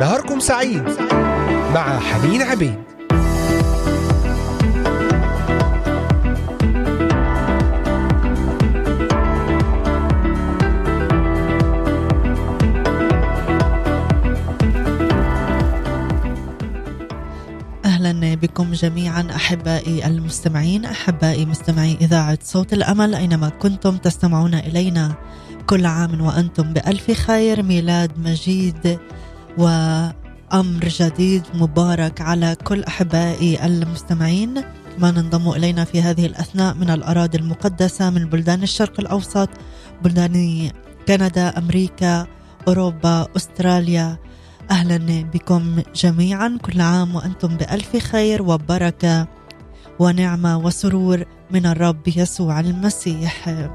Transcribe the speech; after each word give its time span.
نهاركم 0.00 0.40
سعيد 0.40 0.88
مع 1.74 1.98
حنين 1.98 2.42
عبيد. 2.42 2.91
جميعا 18.72 19.26
أحبائي 19.34 20.06
المستمعين 20.06 20.84
أحبائي 20.84 21.46
مستمعي 21.46 21.96
إذاعة 22.00 22.38
صوت 22.42 22.72
الأمل 22.72 23.14
أينما 23.14 23.48
كنتم 23.48 23.96
تستمعون 23.96 24.54
إلينا 24.54 25.14
كل 25.66 25.86
عام 25.86 26.20
وأنتم 26.20 26.72
بألف 26.72 27.10
خير 27.10 27.62
ميلاد 27.62 28.18
مجيد 28.18 28.98
وأمر 29.58 30.88
جديد 30.88 31.42
مبارك 31.54 32.20
على 32.20 32.56
كل 32.64 32.82
أحبائي 32.84 33.66
المستمعين. 33.66 34.54
ما 34.98 35.08
انضموا 35.08 35.56
إلينا 35.56 35.84
في 35.84 36.02
هذه 36.02 36.26
الأثناء 36.26 36.74
من 36.74 36.90
الأراضي 36.90 37.38
المقدسة 37.38 38.10
من 38.10 38.24
بلدان 38.24 38.62
الشرق 38.62 39.00
الأوسط 39.00 39.48
بلدان 40.02 40.70
كندا 41.08 41.58
أمريكا 41.58 42.26
أوروبا 42.68 43.26
أستراليا 43.36 44.18
أهلا 44.70 45.22
بكم 45.22 45.82
جميعا. 45.94 46.58
كل 46.62 46.80
عام 46.80 47.14
وأنتم 47.14 47.56
بألف 47.56 47.96
خير 47.96 48.42
وبركة 48.42 49.28
ونعمة 49.98 50.58
وسرور 50.58 51.24
من 51.50 51.66
الرب 51.66 52.08
يسوع 52.08 52.60
المسيح. 52.60 53.66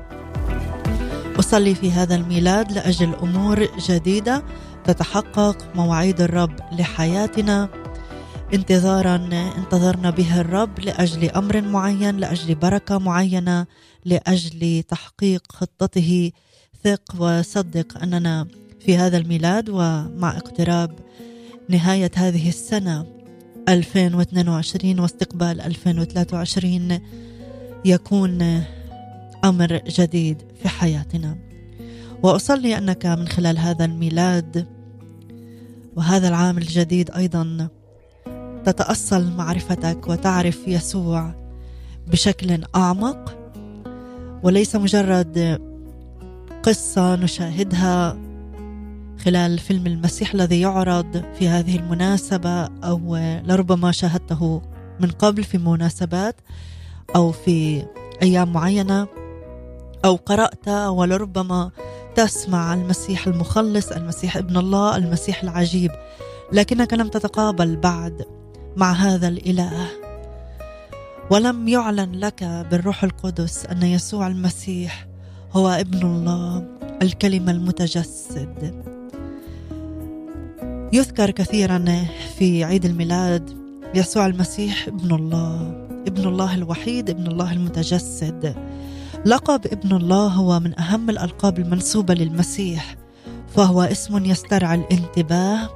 أصلي 1.40 1.76
في 1.76 1.92
هذا 1.92 2.16
الميلاد 2.16 2.72
لأجل 2.72 3.16
أمور 3.16 3.68
جديدة 3.90 4.44
تتحقق 4.86 5.76
مواعيد 5.76 6.22
الرب 6.22 6.56
لحياتنا. 6.72 7.70
انتظارا 8.54 9.16
انتظرنا 9.58 10.10
به 10.10 10.42
الرب 10.42 10.80
لأجل 10.80 11.30
أمر 11.30 11.62
معين 11.62 12.18
لأجل 12.18 12.56
بركة 12.56 12.98
معينة 12.98 13.66
لأجل 14.06 14.84
تحقيق 14.84 15.44
خطته. 15.52 16.32
ثق 16.84 17.16
وصدق 17.20 18.02
أننا 18.04 18.48
في 18.80 18.98
هذا 18.98 19.18
الميلاد 19.18 19.70
ومع 19.70 20.38
اقتراب 20.38 20.92
نهاية 21.70 22.12
هذه 22.16 22.50
السنة 22.50 23.06
2022 23.70 25.00
واستقبال 25.00 25.62
2023 25.62 27.00
يكون 27.86 28.64
أمر 29.44 29.82
جديد 29.88 30.42
في 30.62 30.70
حياتنا. 30.70 31.38
وأصلي 32.24 32.78
أنك 32.78 33.06
من 33.06 33.28
خلال 33.28 33.58
هذا 33.58 33.86
الميلاد 33.86 34.68
وهذا 35.96 36.28
العام 36.28 36.58
الجديد 36.58 37.12
أيضا 37.12 37.70
تتأصل 38.66 39.32
معرفتك 39.32 40.08
وتعرف 40.08 40.68
يسوع 40.68 41.34
بشكل 42.08 42.64
أعمق 42.76 43.38
وليس 44.44 44.76
مجرد 44.76 45.62
قصة 46.64 47.16
نشاهدها 47.16 48.27
خلال 49.26 49.60
فيلم 49.60 49.88
المسيح 49.88 50.34
الذي 50.34 50.62
يعرض 50.62 51.24
في 51.40 51.48
هذه 51.48 51.76
المناسبة 51.76 52.64
أو 52.64 53.16
لربما 53.46 53.92
شاهدته 53.92 54.62
من 55.00 55.12
قبل 55.12 55.44
في 55.44 55.58
مناسبات 55.58 56.36
أو 57.16 57.32
في 57.32 57.86
أيام 58.22 58.54
معينة 58.54 59.08
أو 60.06 60.16
قرأت 60.16 60.68
ولربما 60.70 61.72
تسمع 62.16 62.74
المسيح 62.74 63.28
المخلص 63.28 63.92
المسيح 63.92 64.38
ابن 64.38 64.58
الله 64.58 64.98
المسيح 64.98 65.44
العجيب. 65.44 65.92
لكنك 66.54 66.94
لم 66.94 67.08
تتقابل 67.08 67.76
بعد 67.76 68.26
مع 68.76 68.92
هذا 68.92 69.28
الإله. 69.28 69.88
ولم 71.32 71.68
يعلن 71.68 72.16
لك 72.16 72.44
بالروح 72.44 73.04
القدس 73.04 73.66
أن 73.66 73.84
يسوع 73.84 74.28
المسيح 74.28 75.08
هو 75.52 75.70
ابن 75.70 76.02
الله 76.02 76.66
الكلمة 77.02 77.52
المتجسد. 77.52 78.97
يذكر 80.94 81.32
كثيرا 81.32 81.86
في 82.38 82.64
عيد 82.64 82.86
الميلاد 82.86 83.58
يسوع 83.96 84.26
المسيح 84.26 84.88
ابن 84.88 85.16
الله 85.16 85.88
ابن 86.08 86.28
الله 86.28 86.56
الوحيد 86.56 87.10
ابن 87.10 87.28
الله 87.28 87.54
المتجسد. 87.54 88.56
لقب 89.26 89.68
ابن 89.68 89.96
الله 89.96 90.28
هو 90.28 90.60
من 90.60 90.80
أهم 90.80 91.10
الألقاب 91.10 91.60
المنسوبة 91.60 92.14
للمسيح 92.14 92.96
فهو 93.56 93.82
اسم 93.82 94.26
يسترعي 94.26 94.76
الانتباه. 94.76 95.70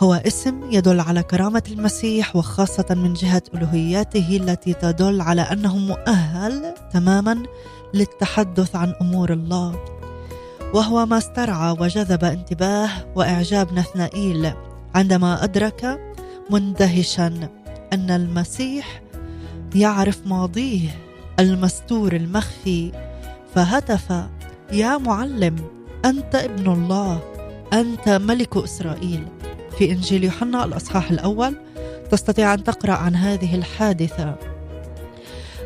هو 0.00 0.14
اسم 0.14 0.70
يدل 0.70 1.00
على 1.00 1.22
كرامة 1.22 1.62
المسيح 1.70 2.36
وخاصة 2.36 2.86
من 2.94 3.14
جهة 3.14 3.42
الوهيته 3.54 4.36
التي 4.36 4.72
تدل 4.72 5.20
على 5.20 5.42
أنه 5.42 5.78
مؤهل 5.78 6.74
تماما 6.92 7.42
للتحدث 7.94 8.76
عن 8.76 8.94
أمور 9.00 9.32
الله. 9.32 9.99
وهو 10.74 11.06
ما 11.06 11.18
استرعى 11.18 11.76
وجذب 11.80 12.24
انتباه 12.24 12.90
وإعجاب 13.14 13.72
نثنائيل. 13.72 14.52
عندما 14.94 15.44
أدرك 15.44 16.00
مندهشا 16.50 17.48
أن 17.92 18.10
المسيح 18.10 19.02
يعرف 19.74 20.26
ماضيه 20.26 20.90
المستور 21.40 22.16
المخفي 22.16 22.92
فهتف 23.54 24.12
يا 24.72 24.98
معلم 24.98 25.56
أنت 26.04 26.34
ابن 26.34 26.72
الله 26.72 27.20
أنت 27.72 28.08
ملك 28.08 28.56
إسرائيل. 28.56 29.26
في 29.78 29.92
إنجيل 29.92 30.24
يوحنا 30.24 30.64
الأصحاح 30.64 31.10
الأول 31.10 31.56
تستطيع 32.10 32.54
أن 32.54 32.64
تقرأ 32.64 32.92
عن 32.92 33.16
هذه 33.16 33.54
الحادثة. 33.54 34.34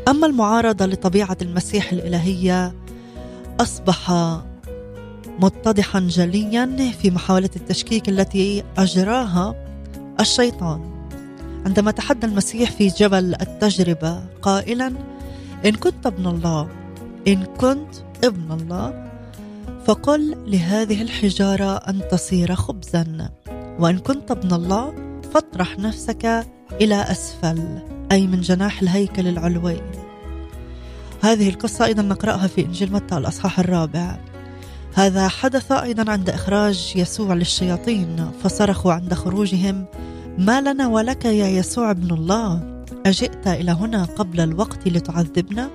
أما 0.09 0.27
المعارضة 0.27 0.87
لطبيعة 0.87 1.37
المسيح 1.43 1.93
الإلهية 1.93 2.75
أصبح 3.61 4.11
متضحا 5.41 6.01
جليا 6.01 6.93
في 7.03 7.11
محاولة 7.11 7.51
التشكيك 7.57 8.09
التي 8.09 8.65
أجراها 8.79 9.55
الشيطان. 10.21 10.95
عندما 11.67 11.91
تحدى 11.91 12.27
المسيح 12.27 12.71
في 12.71 12.87
جبل 12.87 13.35
التجربة 13.41 14.25
قائلا 14.43 14.93
إن 15.67 15.73
كنت 15.73 16.07
ابن 16.07 16.27
الله 16.27 16.69
إن 17.29 17.45
كنت 17.45 17.95
ابن 18.25 18.53
الله 18.53 19.11
فقل 19.87 20.37
لهذه 20.47 21.03
الحجارة 21.03 21.77
أن 21.77 22.01
تصير 22.11 22.55
خبزا 22.55 23.31
وإن 23.79 23.99
كنت 23.99 24.31
ابن 24.31 24.55
الله 24.55 24.95
فاطرح 25.35 25.79
نفسك 25.79 26.47
إلى 26.73 27.03
أسفل. 27.03 27.79
أي 28.13 28.27
من 28.27 28.41
جناح 28.41 28.83
الهيكل 28.83 29.29
العلوي. 29.29 29.81
هذه 31.23 31.49
القصة 31.49 31.85
أيضا 31.85 32.03
نقرأها 32.03 32.47
في 32.47 32.65
إنجيل 32.65 32.93
متى 32.93 33.17
الأصحاح 33.17 33.59
الرابع. 33.59 34.19
هذا 34.95 35.29
حدث 35.29 35.73
أيضا 35.73 36.13
عند 36.13 36.31
إخراج 36.31 36.93
يسوع 36.97 37.35
للشياطين 37.35 38.31
فصرخوا 38.43 38.93
عند 38.93 39.15
خروجهم 39.15 39.85
ما 40.39 40.61
لنا 40.61 40.89
ولك 40.89 41.25
يا 41.25 41.49
يسوع 41.49 41.91
ابن 41.91 42.11
الله 42.15 42.61
أجئت 43.07 43.47
إلى 43.47 43.73
هنا 43.73 44.05
قبل 44.05 44.41
الوقت 44.41 44.89
لتعذبنا؟ 44.89 45.71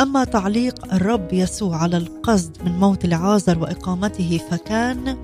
أما 0.00 0.24
تعليق 0.24 0.94
الرب 0.94 1.32
يسوع 1.32 1.76
على 1.76 1.96
القصد 1.96 2.56
من 2.64 2.78
موت 2.78 3.04
العازر 3.04 3.58
وإقامته 3.58 4.40
فكان 4.50 5.16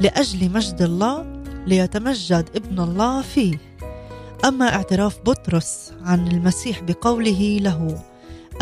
لأجل 0.00 0.50
مجد 0.50 0.82
الله 0.82 1.42
ليتمجد 1.66 2.48
ابن 2.56 2.80
الله 2.80 3.22
فيه. 3.22 3.58
أما 4.44 4.74
اعتراف 4.74 5.18
بطرس 5.26 5.92
عن 6.04 6.28
المسيح 6.28 6.82
بقوله 6.82 7.58
له 7.60 7.98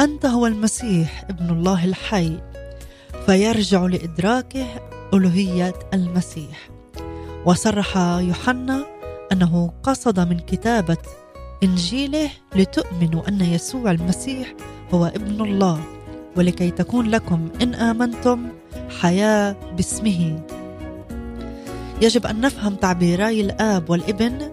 أنت 0.00 0.27
هو 0.27 0.47
المسيح 0.47 1.25
ابن 1.31 1.50
الله 1.50 1.84
الحي. 1.84 2.52
فيرجع 3.27 3.86
لإدراكه 3.86 4.66
ألوهية 5.15 5.74
المسيح. 5.95 6.71
وصرح 7.47 7.97
يوحنا 7.97 8.86
أنه 9.33 9.72
قصد 9.83 10.21
من 10.21 10.39
كتابة 10.39 10.97
إنجيله 11.63 12.30
لتؤمنوا 12.57 13.28
أن 13.28 13.41
يسوع 13.41 13.91
المسيح 13.91 14.54
هو 14.95 15.07
ابن 15.07 15.45
الله 15.45 15.80
ولكي 16.36 16.71
تكون 16.71 17.07
لكم 17.10 17.48
إن 17.63 17.74
آمنتم 17.74 18.48
حياة 19.01 19.57
باسمه. 19.77 20.42
يجب 22.03 22.27
أن 22.27 22.41
نفهم 22.41 22.74
تعبيري 22.74 23.41
الآب 23.41 23.91
والابن 23.91 24.51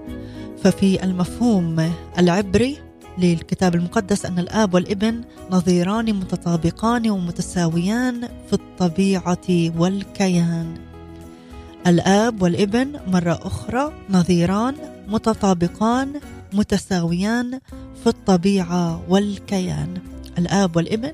ففي 0.63 1.04
المفهوم 1.04 1.92
العبري 2.19 2.77
للكتاب 3.19 3.75
المقدس 3.75 4.25
أن 4.25 4.39
الآب 4.39 4.74
والابن 4.74 5.21
نظيران 5.51 6.13
متطابقان 6.13 7.10
ومتساويان 7.10 8.21
في 8.21 8.54
الطبيعة 8.54 9.48
والكيان. 9.77 10.77
الآب 11.88 12.42
والابن 12.42 13.00
مرة 13.07 13.39
أخرى 13.44 13.94
نظيران 14.10 14.75
متطابقان 15.07 16.19
متساويان 16.54 17.60
في 18.04 18.07
الطبيعة 18.07 19.01
والكيان. 19.10 19.94
الآب 20.38 20.75
والابن 20.75 21.12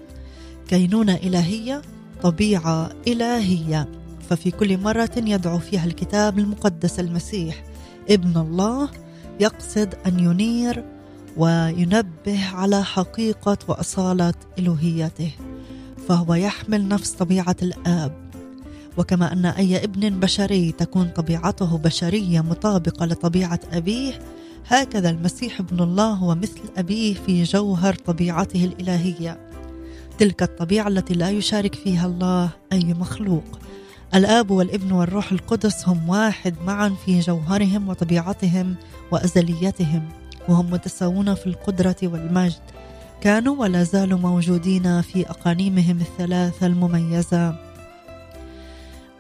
كينونة 0.67 1.15
إلهية 1.15 1.81
طبيعة 2.21 2.91
إلهية. 3.07 3.89
ففي 4.29 4.51
كل 4.51 4.77
مرة 4.77 5.11
يدعو 5.17 5.59
فيها 5.59 5.85
الكتاب 5.85 6.39
المقدس 6.39 6.99
المسيح 6.99 7.63
ابن 8.09 8.37
الله 8.37 8.89
يقصد 9.39 9.95
أن 10.05 10.19
ينير 10.19 10.94
وينبه 11.37 12.45
على 12.53 12.83
حقيقة 12.83 13.57
وأصالة 13.67 14.33
إلوهيته 14.59 15.31
فهو 16.07 16.33
يحمل 16.33 16.87
نفس 16.87 17.11
طبيعة 17.11 17.55
الآب. 17.61 18.25
وكما 18.97 19.33
أن 19.33 19.45
أي 19.45 19.83
ابن 19.83 20.19
بشري 20.19 20.71
تكون 20.71 21.07
طبيعته 21.07 21.77
بشرية 21.77 22.41
مطابقة 22.41 23.05
لطبيعة 23.05 23.59
أبيه 23.71 24.19
هكذا 24.67 25.09
المسيح 25.09 25.59
ابن 25.59 25.83
الله 25.83 26.13
هو 26.13 26.35
مثل 26.35 26.61
أبيه 26.77 27.13
في 27.13 27.43
جوهر 27.43 27.93
طبيعته 27.93 28.65
الإلهية. 28.65 29.39
تلك 30.17 30.43
الطبيعة 30.43 30.87
التي 30.87 31.13
لا 31.13 31.29
يشارك 31.29 31.75
فيها 31.75 32.07
الله 32.07 32.49
أي 32.73 32.93
مخلوق. 32.93 33.59
الآب 34.15 34.51
والابن 34.51 34.91
والروح 34.91 35.31
القدس 35.31 35.87
هم 35.87 36.09
واحد 36.09 36.55
معا 36.65 36.95
في 37.05 37.19
جوهرهم 37.19 37.89
وطبيعتهم 37.89 38.75
وأزليتهم. 39.11 40.09
وهم 40.49 40.71
متساوون 40.71 41.33
في 41.33 41.47
القدرة 41.47 41.95
والمجد. 42.03 42.61
كانوا 43.21 43.55
ولا 43.55 43.83
زالوا 43.83 44.19
موجودين 44.19 45.01
في 45.01 45.29
أقانيمهم 45.29 45.99
الثلاثة 46.01 46.65
المميزة. 46.65 47.55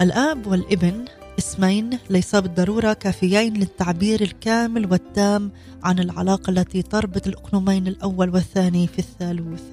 الآب 0.01 0.47
والابن 0.47 1.05
اسمين 1.39 1.89
ليس 2.09 2.35
بالضرورة 2.35 2.93
كافيين 2.93 3.53
للتعبير 3.53 4.21
الكامل 4.21 4.91
والتام 4.91 5.51
عن 5.83 5.99
العلاقة 5.99 6.49
التي 6.49 6.81
تربط 6.81 7.27
الأقنومين 7.27 7.87
الأول 7.87 8.29
والثاني 8.29 8.87
في 8.87 8.99
الثالوث. 8.99 9.63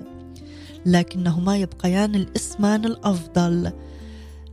لكنهما 0.87 1.57
يبقيان 1.57 2.15
الاسمان 2.15 2.85
الأفضل 2.85 3.73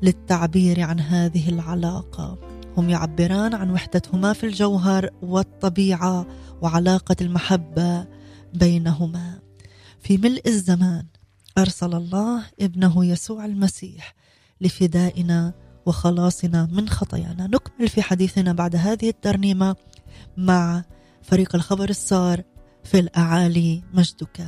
للتعبير 0.01 0.81
عن 0.81 0.99
هذه 0.99 1.49
العلاقة. 1.49 2.37
هم 2.77 2.89
يعبران 2.89 3.53
عن 3.53 3.71
وحدتهما 3.71 4.33
في 4.33 4.45
الجوهر 4.45 5.09
والطبيعة 5.21 6.25
وعلاقة 6.61 7.15
المحبة 7.21 8.07
بينهما. 8.53 9.39
في 9.99 10.17
ملء 10.17 10.41
الزمان 10.47 11.05
أرسل 11.57 11.95
الله 11.95 12.43
ابنه 12.61 13.05
يسوع 13.05 13.45
المسيح 13.45 14.15
لفدائنا 14.61 15.53
وخلاصنا 15.85 16.69
من 16.71 16.89
خطايانا. 16.89 17.47
نكمل 17.47 17.89
في 17.89 18.01
حديثنا 18.01 18.53
بعد 18.53 18.75
هذه 18.75 19.09
الترنيمة 19.09 19.75
مع 20.37 20.83
فريق 21.21 21.55
الخبر 21.55 21.89
السار 21.89 22.43
في 22.83 22.99
الأعالي 22.99 23.83
مجدك. 23.93 24.47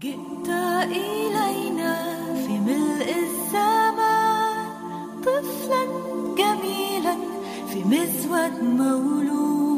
جئت 0.00 0.48
إلينا 0.84 1.94
في 2.46 2.58
ملء 2.58 3.14
الزمان 3.26 4.60
طفلا 5.22 5.82
جميلا 6.38 7.16
في 7.68 7.84
مزود 7.84 8.62
مولود. 8.62 9.69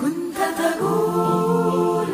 كنت 0.00 0.38
تقول 0.58 2.12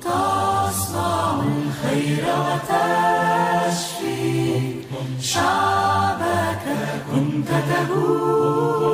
تصنع 0.00 1.42
الخير 1.42 2.24
وتشفي 2.46 4.04
شعبك. 5.20 6.64
كنت 7.12 7.48
تقول 7.48 8.85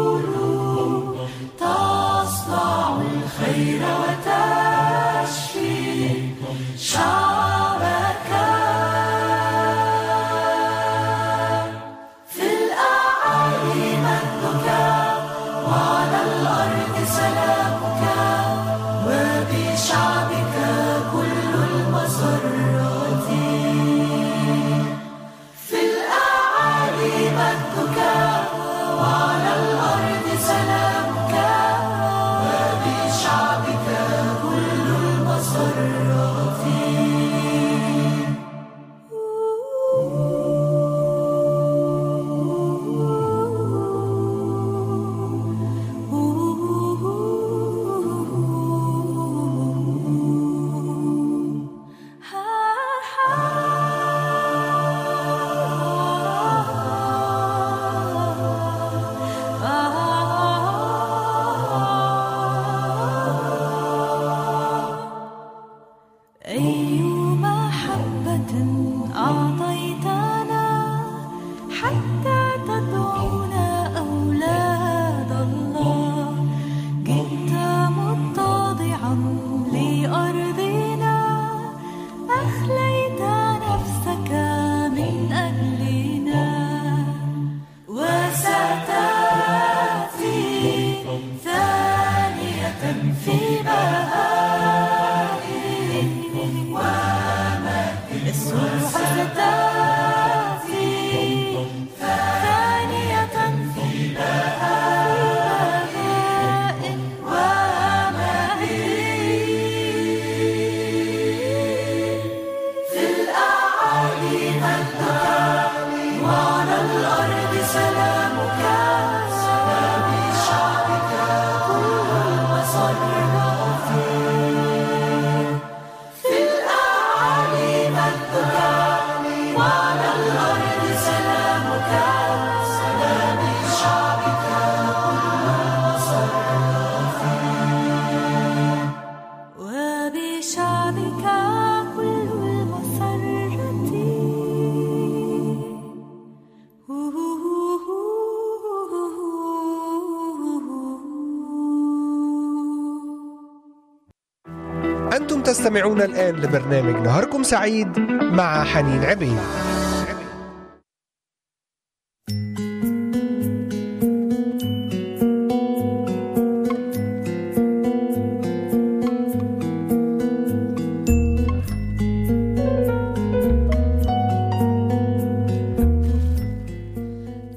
تستمعون 155.62 156.02
الآن 156.02 156.34
لبرنامج 156.34 157.06
نهاركم 157.06 157.42
سعيد 157.42 157.98
مع 158.32 158.64
حنين 158.64 159.04
عبيد. 159.04 159.38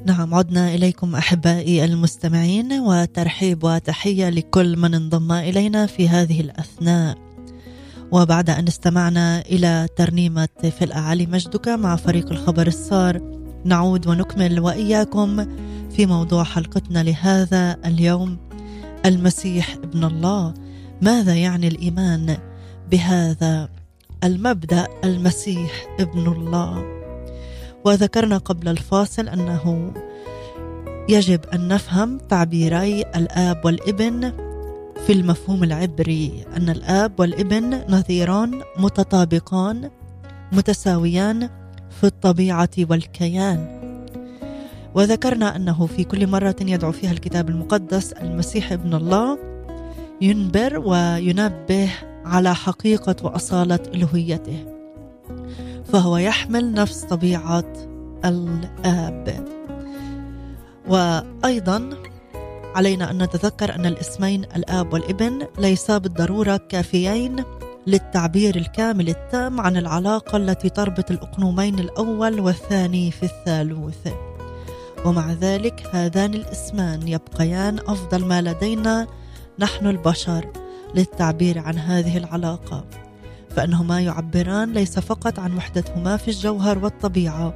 نعم 0.05 0.33
عدنا 0.33 0.73
إليكم 0.75 1.15
أحبائي 1.15 1.85
المستمعين 1.85 2.73
وترحيب 2.73 3.63
وتحية 3.63 4.29
لكل 4.29 4.77
من 4.77 4.93
انضم 4.93 5.31
إلينا 5.31 5.85
في 5.85 6.09
هذه 6.09 6.41
الأثناء. 6.41 7.24
وبعد 8.11 8.49
أن 8.49 8.67
استمعنا 8.67 9.41
إلى 9.41 9.87
ترنيمة 9.95 10.47
في 10.61 10.83
الاعالي 10.83 11.25
مجدك 11.25 11.67
مع 11.67 11.95
فريق 11.95 12.31
الخبر 12.31 12.67
السار 12.67 13.21
نعود 13.65 14.07
ونكمل 14.07 14.59
وإياكم 14.59 15.45
في 15.91 16.05
موضوع 16.05 16.43
حلقتنا 16.43 17.03
لهذا 17.03 17.77
اليوم. 17.85 18.37
المسيح 19.05 19.75
ابن 19.83 20.03
الله. 20.03 20.53
ماذا 21.01 21.35
يعني 21.35 21.67
الإيمان 21.67 22.37
بهذا 22.91 23.69
المبدأ؟ 24.23 24.87
المسيح 25.03 25.87
ابن 25.99 26.27
الله. 26.27 26.85
وذكرنا 27.85 28.37
قبل 28.37 28.67
الفاصل 28.67 29.27
أنه 29.27 29.93
يجب 31.09 31.45
أن 31.53 31.67
نفهم 31.67 32.17
تعبيري 32.17 33.01
الآب 33.01 33.65
والابن 33.65 34.44
في 35.05 35.13
المفهوم 35.13 35.63
العبري 35.63 36.45
أن 36.57 36.69
الآب 36.69 37.19
والابن 37.19 37.81
نظيران 37.89 38.61
متطابقان 38.77 39.89
متساويان 40.51 41.49
في 41.89 42.03
الطبيعة 42.03 42.69
والكيان. 42.79 43.81
وذكرنا 44.95 45.55
أنه 45.55 45.85
في 45.85 46.03
كل 46.03 46.27
مرة 46.27 46.55
يدعو 46.61 46.91
فيها 46.91 47.11
الكتاب 47.11 47.49
المقدس 47.49 48.13
المسيح 48.13 48.71
ابن 48.71 48.93
الله 48.93 49.37
ينبر 50.21 50.79
وينبه 50.79 51.89
على 52.25 52.55
حقيقة 52.55 53.15
وأصالة 53.23 53.79
ألوهيته 53.95 54.65
فهو 55.85 56.17
يحمل 56.17 56.73
نفس 56.73 57.03
طبيعة 57.03 57.73
الآب. 58.25 59.45
وأيضا 60.87 61.89
علينا 62.75 63.11
أن 63.11 63.23
نتذكر 63.23 63.75
أن 63.75 63.85
الاسمين 63.85 64.43
الآب 64.43 64.93
والابن 64.93 65.47
ليسا 65.59 65.97
بالضرورة 65.97 66.57
كافيين 66.57 67.43
للتعبير 67.87 68.55
الكامل 68.55 69.09
التام 69.09 69.61
عن 69.61 69.77
العلاقة 69.77 70.37
التي 70.37 70.69
تربط 70.69 71.11
الأقنومين 71.11 71.79
الأول 71.79 72.39
والثاني 72.39 73.11
في 73.11 73.23
الثالوث. 73.23 74.07
ومع 75.05 75.33
ذلك 75.33 75.89
هذان 75.91 76.33
الاسمان 76.33 77.07
يبقيان 77.07 77.79
أفضل 77.79 78.25
ما 78.25 78.41
لدينا 78.41 79.07
نحن 79.59 79.87
البشر 79.87 80.45
للتعبير 80.95 81.59
عن 81.59 81.77
هذه 81.77 82.17
العلاقة. 82.17 82.85
فإنهما 83.55 84.01
يعبران 84.01 84.73
ليس 84.73 84.99
فقط 84.99 85.39
عن 85.39 85.57
وحدتهما 85.57 86.17
في 86.17 86.27
الجوهر 86.27 86.77
والطبيعة 86.79 87.53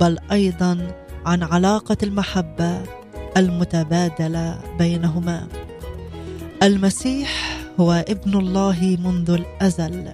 بل 0.00 0.18
أيضا 0.32 0.92
عن 1.26 1.42
علاقة 1.42 1.96
المحبة 2.02 2.97
المتبادلة 3.38 4.58
بينهما. 4.78 5.46
المسيح 6.62 7.60
هو 7.80 8.04
ابن 8.08 8.38
الله 8.38 8.96
منذ 9.04 9.30
الأزل. 9.30 10.12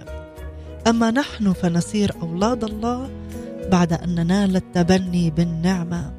أما 0.86 1.10
نحن 1.10 1.52
فنصير 1.52 2.12
أولاد 2.22 2.64
الله 2.64 3.10
بعد 3.72 3.92
أن 3.92 4.14
ننال 4.14 4.56
التبني 4.56 5.30
بالنعمة. 5.30 6.12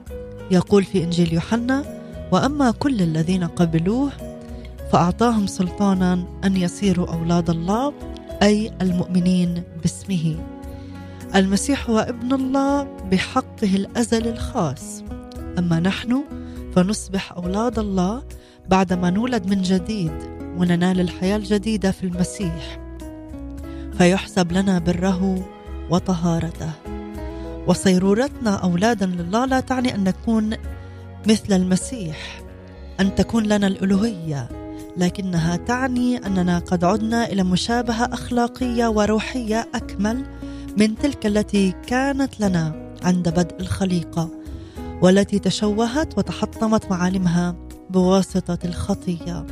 يقول 0.52 0.84
في 0.84 1.04
إنجيل 1.04 1.34
يوحنا 1.34 1.84
وأما 2.32 2.72
كل 2.72 3.02
الذين 3.02 3.44
قبلوه 3.44 4.12
فأعطاهم 4.92 5.48
سلطانا 5.48 6.26
أن 6.44 6.58
يصيروا 6.58 7.14
أولاد 7.14 7.50
الله 7.50 7.94
أي 8.44 8.72
المؤمنين 8.82 9.64
باسمه. 9.82 10.36
المسيح 11.36 11.90
هو 11.90 12.00
ابن 12.00 12.34
الله 12.34 12.84
بحقه 12.84 13.76
الازلي 13.76 14.30
الخاص. 14.30 15.04
أما 15.60 15.80
نحن 15.80 16.24
فنصبح 16.76 17.32
أولاد 17.32 17.80
الله 17.80 18.24
بعدما 18.70 19.10
نولد 19.10 19.48
من 19.48 19.62
جديد 19.62 20.12
وننال 20.58 21.00
الحياة 21.00 21.38
الجديدة 21.38 21.92
في 21.92 22.04
المسيح. 22.04 22.80
فيحسب 23.98 24.52
لنا 24.52 24.80
بره 24.80 25.46
وطهارته. 25.90 26.72
وصيرورتنا 27.68 28.56
اولادا 28.56 29.06
لله 29.06 29.46
لا 29.46 29.60
تعني 29.60 29.96
أن 29.96 30.04
نكون 30.04 30.58
مثل 31.28 31.54
المسيح 31.54 32.42
أن 33.00 33.16
تكون 33.16 33.44
لنا 33.44 33.68
الألوهية 33.68 34.50
لكنها 34.98 35.56
تعني 35.56 36.18
أننا 36.18 36.60
قد 36.60 36.84
عدنا 36.84 37.26
إلى 37.26 37.44
مشابهة 37.44 38.14
أخلاقية 38.14 38.88
وروحية 38.88 39.68
أكمل 39.76 40.26
من 40.78 40.98
تلك 40.98 41.26
التي 41.26 41.74
كانت 41.88 42.40
لنا 42.40 42.94
عند 43.04 43.30
بدء 43.30 43.56
الخليقة. 43.60 44.45
والتي 45.02 45.40
تشوهت 45.40 46.18
وتحطمت 46.18 46.92
معالمها 46.92 47.56
بواسطة 47.90 48.60
الخطية. 48.66 49.46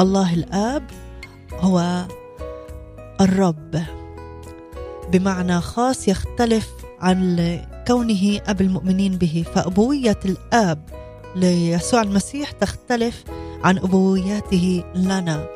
الله 0.00 0.34
الآب 0.34 0.82
هو 1.52 2.06
الرب. 3.20 3.82
بمعنى 5.12 5.60
خاص 5.60 6.08
يختلف 6.08 6.70
عن 7.00 7.58
كونه 7.86 8.40
أب 8.46 8.60
المؤمنين 8.60 9.16
به 9.16 9.44
فأبوية 9.54 10.18
الآب 10.24 10.84
ليسوع 11.36 12.02
المسيح 12.02 12.50
تختلف 12.50 13.24
عن 13.64 13.78
أبوياته 13.78 14.84
لنا. 14.94 15.46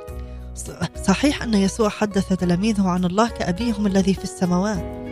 صحيح 1.04 1.42
أن 1.42 1.54
يسوع 1.54 1.88
حدث 1.88 2.32
تلاميذه 2.32 2.88
عن 2.88 3.04
الله 3.04 3.28
كأبيهم 3.28 3.86
الذي 3.86 4.14
في 4.14 4.24
السماوات. 4.24 5.06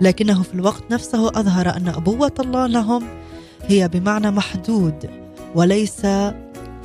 لكنه 0.00 0.42
في 0.42 0.54
الوقت 0.54 0.82
نفسه 0.90 1.28
أظهر 1.28 1.76
أن 1.76 1.88
أبوة 1.88 2.32
الله 2.40 2.66
لهم 2.66 3.04
هي 3.62 3.88
بمعنى 3.88 4.30
محدود 4.30 5.10
وليس 5.54 6.06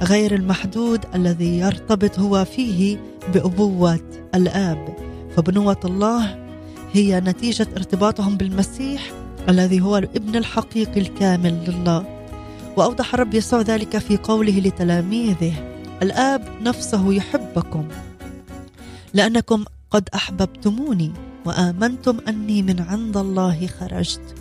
غير 0.01 0.35
المحدود 0.35 1.05
الذي 1.15 1.59
يرتبط 1.59 2.19
هو 2.19 2.45
فيه 2.45 2.97
بأبوة 3.33 3.99
الآب. 4.35 4.95
فبنوة 5.35 5.79
الله 5.85 6.45
هي 6.93 7.19
نتيجة 7.19 7.67
ارتباطهم 7.77 8.37
بالمسيح 8.37 9.11
الذي 9.49 9.81
هو 9.81 9.97
الابن 9.97 10.35
الحقيقي 10.35 11.01
الكامل 11.01 11.59
لله. 11.67 12.05
وأوضح 12.77 13.13
الرب 13.13 13.33
يسوع 13.33 13.61
ذلك 13.61 13.97
في 13.97 14.17
قوله 14.17 14.59
لتلاميذه 14.59 15.53
الآب 16.01 16.41
نفسه 16.61 17.13
يحبكم 17.13 17.87
لأنكم 19.13 19.65
قد 19.91 20.09
أحببتموني. 20.15 21.13
وآمنتم 21.45 22.17
أني 22.27 22.61
من 22.61 22.79
عند 22.79 23.17
الله 23.17 23.67
خرجت. 23.67 24.35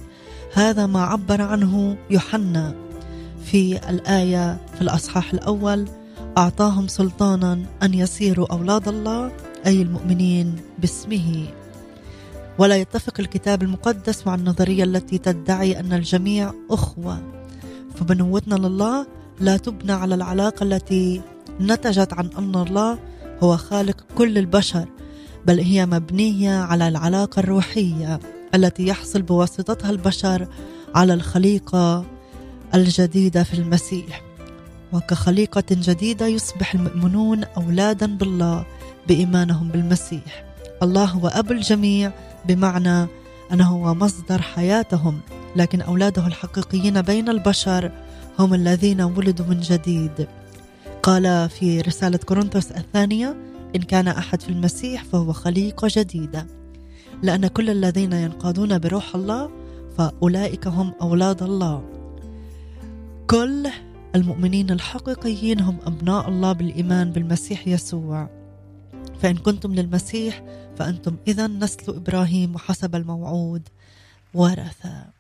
هذا 0.54 0.86
ما 0.86 1.02
عبر 1.02 1.42
عنه 1.42 1.96
يوحنا 2.10 2.74
في 3.44 3.90
الآية 3.90 4.60
في 4.74 4.82
الأصحاح 4.82 5.32
الأول. 5.32 5.88
أعطاهم 6.38 6.88
سلطانا 6.88 7.58
أن 7.82 7.94
يصيروا 7.94 8.52
أولاد 8.52 8.88
الله 8.88 9.32
أي 9.66 9.82
المؤمنين 9.82 10.56
باسمه. 10.78 11.46
ولا 12.58 12.76
يتفق 12.76 13.20
الكتاب 13.20 13.62
المقدس 13.62 14.26
مع 14.26 14.34
النظرية 14.34 14.84
التي 14.84 15.18
تدعي 15.18 15.80
أن 15.80 15.92
الجميع 15.92 16.52
أخوة. 16.70 17.22
فبنوتنا 17.94 18.54
لله 18.54 19.06
لا 19.40 19.56
تبنى 19.56 19.92
على 19.92 20.14
العلاقة 20.14 20.64
التي 20.64 21.22
نتجت 21.60 22.12
عن 22.12 22.30
أن 22.38 22.54
الله 22.54 22.98
هو 23.42 23.56
خالق 23.56 24.04
كل 24.18 24.38
البشر. 24.38 24.88
بل 25.46 25.60
هي 25.60 25.86
مبنية 25.86 26.60
على 26.60 26.88
العلاقة 26.88 27.40
الروحية 27.40 28.20
التي 28.54 28.86
يحصل 28.86 29.22
بواسطتها 29.22 29.90
البشر 29.90 30.48
على 30.94 31.14
الخليقة 31.14 32.04
الجديدة 32.74 33.42
في 33.42 33.54
المسيح. 33.54 34.22
وكخليقة 34.92 35.64
جديدة 35.70 36.26
يصبح 36.26 36.74
المؤمنون 36.74 37.44
أولادا 37.44 38.06
بالله 38.06 38.66
بإيمانهم 39.08 39.68
بالمسيح. 39.68 40.44
الله 40.82 41.04
هو 41.04 41.28
أب 41.28 41.52
الجميع 41.52 42.12
بمعنى 42.48 43.06
أنه 43.52 43.68
هو 43.68 43.94
مصدر 43.94 44.42
حياتهم 44.42 45.20
لكن 45.56 45.80
أولاده 45.80 46.26
الحقيقيين 46.26 47.02
بين 47.02 47.28
البشر 47.28 47.92
هم 48.38 48.54
الذين 48.54 49.00
ولدوا 49.00 49.46
من 49.46 49.60
جديد. 49.60 50.28
قال 51.02 51.48
في 51.50 51.80
رسالة 51.80 52.18
كورنثوس 52.18 52.72
الثانية 52.72 53.51
إن 53.76 53.82
كان 53.82 54.08
أحد 54.08 54.40
في 54.40 54.48
المسيح 54.48 55.04
فهو 55.04 55.32
خليقه 55.32 55.88
جديده 55.90 56.46
لأن 57.22 57.46
كل 57.46 57.70
الذين 57.70 58.12
ينقادون 58.12 58.78
بروح 58.78 59.14
الله 59.14 59.50
فأولئك 59.98 60.66
هم 60.66 60.94
أولاد 61.00 61.42
الله. 61.42 61.84
كل 63.26 63.70
المؤمنين 64.14 64.70
الحقيقيين 64.70 65.60
هم 65.60 65.78
أبناء 65.86 66.28
الله 66.28 66.52
بالإيمان 66.52 67.10
بالمسيح 67.12 67.68
يسوع. 67.68 68.28
فإن 69.20 69.36
كنتم 69.36 69.74
للمسيح 69.74 70.42
فأنتم 70.76 71.16
اذا 71.28 71.46
نسل 71.46 71.94
إبراهيم 71.94 72.54
وحسب 72.54 72.94
الموعود 72.94 73.68
ورثا 74.34 75.10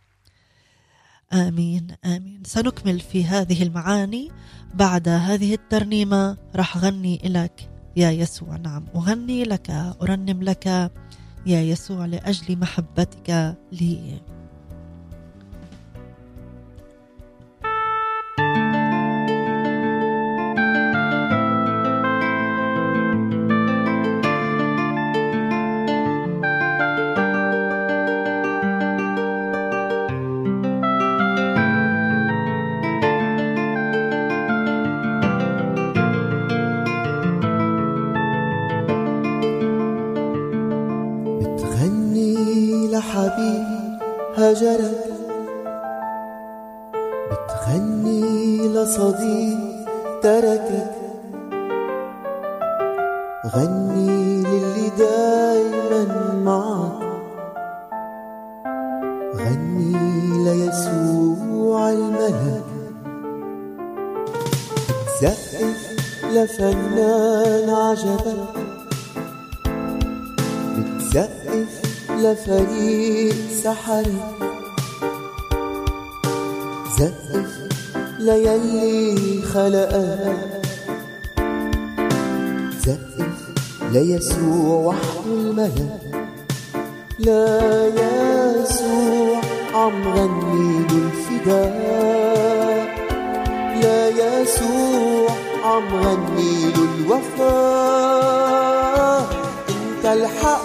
آمين 1.32 1.86
آمين. 2.04 2.42
سنكمل 2.46 3.00
في 3.00 3.24
هذه 3.24 3.62
المعاني. 3.62 4.30
بعد 4.74 5.08
هذه 5.08 5.54
الترنيمة 5.54 6.36
راح 6.54 6.76
أغني 6.76 7.20
لك 7.24 7.71
يا 7.96 8.10
يسوع 8.10 8.56
نعم. 8.56 8.84
أغني 8.94 9.44
لك 9.44 9.70
أرنم 10.02 10.42
لك 10.42 10.66
يا 11.46 11.60
يسوع 11.60 12.06
لأجل 12.06 12.58
محبتك 12.58 13.56
لي. 13.72 14.20
لا 87.26 87.86
يسوع 87.86 89.40
عم 89.74 90.08
غني 90.08 90.86
له 90.86 90.98
الفداء 91.06 92.86
لا 93.82 94.08
يسوع 94.08 95.30
عم 95.64 95.86
غني 95.94 96.54
له 96.72 96.84
الوفاء 96.98 98.02
أنت 99.68 100.04
الحق 100.06 100.62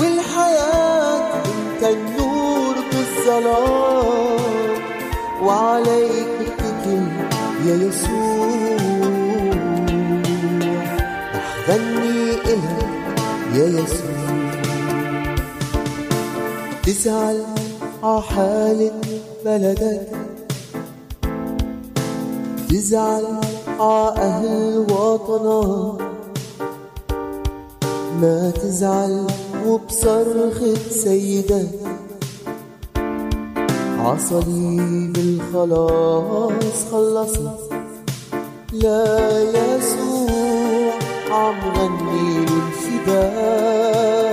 والحياة 0.00 1.42
أنت 1.44 1.82
النور 1.82 2.74
بالظلام 2.92 4.40
وعليك 5.42 6.28
بتكل 6.40 7.06
يا 7.66 7.74
يسوع. 7.74 8.46
رح 11.34 11.50
غني 11.68 12.30
إلك 12.30 12.88
يا 13.54 13.66
يسوع. 13.66 14.15
تزعل 16.96 17.44
عحالة 18.02 18.92
بلدك. 19.44 20.08
تزعل 22.68 23.26
عأهل 23.80 24.78
وطنك. 24.90 26.00
ما 28.20 28.50
تزعل 28.50 29.26
وبصرخة 29.66 30.74
سيدك. 30.90 31.68
عصليب 33.98 35.16
الخلاص 35.16 36.78
خلصك 36.92 37.58
لا 38.72 39.42
يسوع 39.42 40.92
عم 41.30 41.58
غني 41.76 42.38
الفداء 42.38 44.25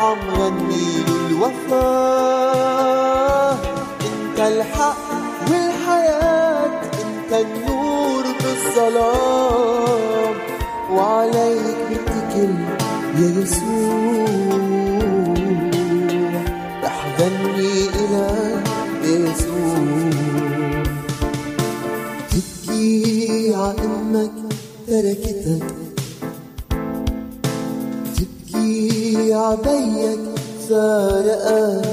يسوع 0.00 0.04
عم 0.04 0.18
غني 0.30 0.88
له 1.06 1.20
الوفاء 1.26 1.80
إنت 4.00 4.38
الحق 4.40 4.96
والحياة 5.50 6.80
إنت 6.82 7.32
النور 7.32 8.24
بالظلام. 8.40 10.34
وعليك 10.92 11.86
بتكل 11.90 12.54
يا 13.18 13.28
يسوع. 13.42 14.28
إلك 18.00 18.68
يا 19.04 19.18
يسوع. 19.18 20.10
تبكي 22.30 23.54
ع 23.54 23.70
أمك 23.84 24.36
تركتك 24.86 25.79
تبكي 29.30 29.34
ع 29.34 29.54
بيك 29.54 30.20
فارقك 30.68 31.86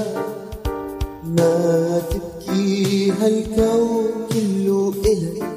ما 1.24 2.02
تبكي 2.10 3.12
هالكون 3.12 4.10
كله 4.32 4.94
إلك. 5.06 5.47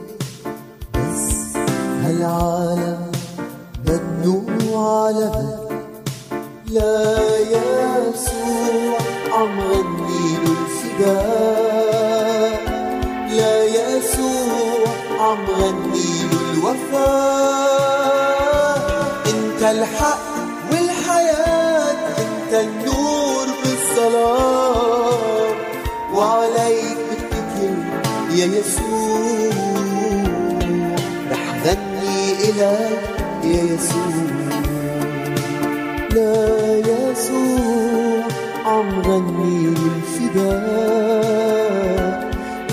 لا 36.15 36.77
يسوع 36.77 38.23
عم 38.65 39.01
غني 39.01 39.73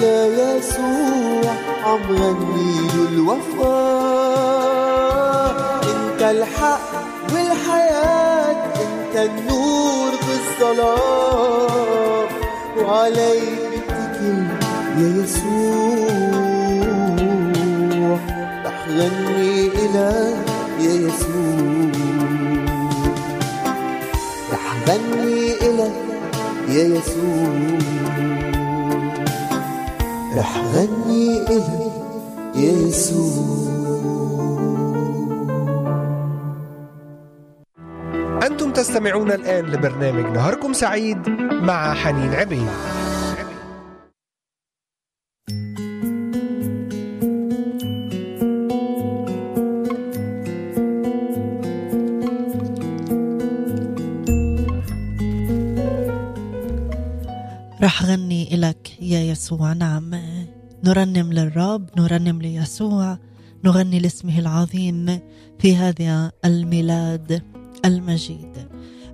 لا 0.01 0.27
يسوع 0.27 1.53
عم 1.85 2.03
غني 2.13 2.89
انت 5.83 6.23
الحق 6.23 6.81
والحياة 7.33 8.65
انت 8.75 9.17
النور 9.17 10.11
بالظلام 10.29 12.27
وعليك 12.79 13.71
بتكل 13.89 14.47
يا 14.99 15.23
يسوع 15.23 16.28
غني 18.99 19.59
يا 20.81 20.93
يسوع. 20.93 21.93
رح 24.53 24.67
غني 24.89 25.53
إلك 25.67 25.97
يا 26.69 26.85
يسوع. 26.85 27.55
رح 30.37 30.59
غني 30.75 31.27
يا 32.55 32.73
يسوع. 32.73 33.59
أنتم 38.47 38.73
تستمعون 38.73 39.33
الآن 39.33 39.65
لبرنامج 39.65 40.25
نهاركم 40.25 40.73
سعيد 40.73 41.29
مع 41.63 41.95
حنين 41.95 42.35
عبيد. 42.35 42.98
رح 57.89 58.05
غني 58.05 58.55
إلك 58.55 59.03
يا 59.03 59.21
يسوع. 59.21 59.73
نعم. 59.73 60.15
نرنم 60.85 61.33
للرب 61.33 61.89
نرنم 61.97 62.43
ليسوع 62.43 63.19
نغني 63.65 63.99
لاسمه 63.99 64.39
العظيم 64.39 65.21
في 65.59 65.77
هذا 65.77 66.33
الميلاد 66.45 67.43
المجيد. 67.85 68.69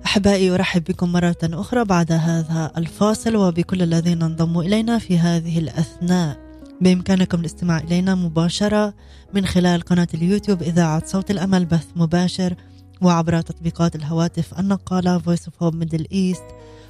أحبائي 0.05 0.51
أرحب 0.51 0.83
بكم 0.83 1.11
مرة 1.11 1.37
أخرى 1.43 1.85
بعد 1.85 2.11
هذا 2.11 2.71
الفاصل 2.77 3.35
وبكل 3.35 3.81
الذين 3.81 4.23
انضموا 4.23 4.63
إلينا 4.63 4.99
في 4.99 5.19
هذه 5.19 5.59
الأثناء. 5.59 6.37
بإمكانكم 6.81 7.39
الاستماع 7.39 7.77
إلينا 7.77 8.15
مباشرة 8.15 8.93
من 9.33 9.45
خلال 9.45 9.81
قناة 9.81 10.07
اليوتيوب 10.13 10.61
إذاعة 10.61 11.05
صوت 11.05 11.31
الأمل 11.31 11.65
بث 11.65 11.87
مباشر 11.95 12.55
وعبر 13.01 13.41
تطبيقات 13.41 13.95
الهواتف 13.95 14.59
النقالة 14.59 15.19
Voice 15.19 15.45
of 15.47 15.53
Hope 15.61 15.75
Middle 15.75 16.05
East 16.11 16.43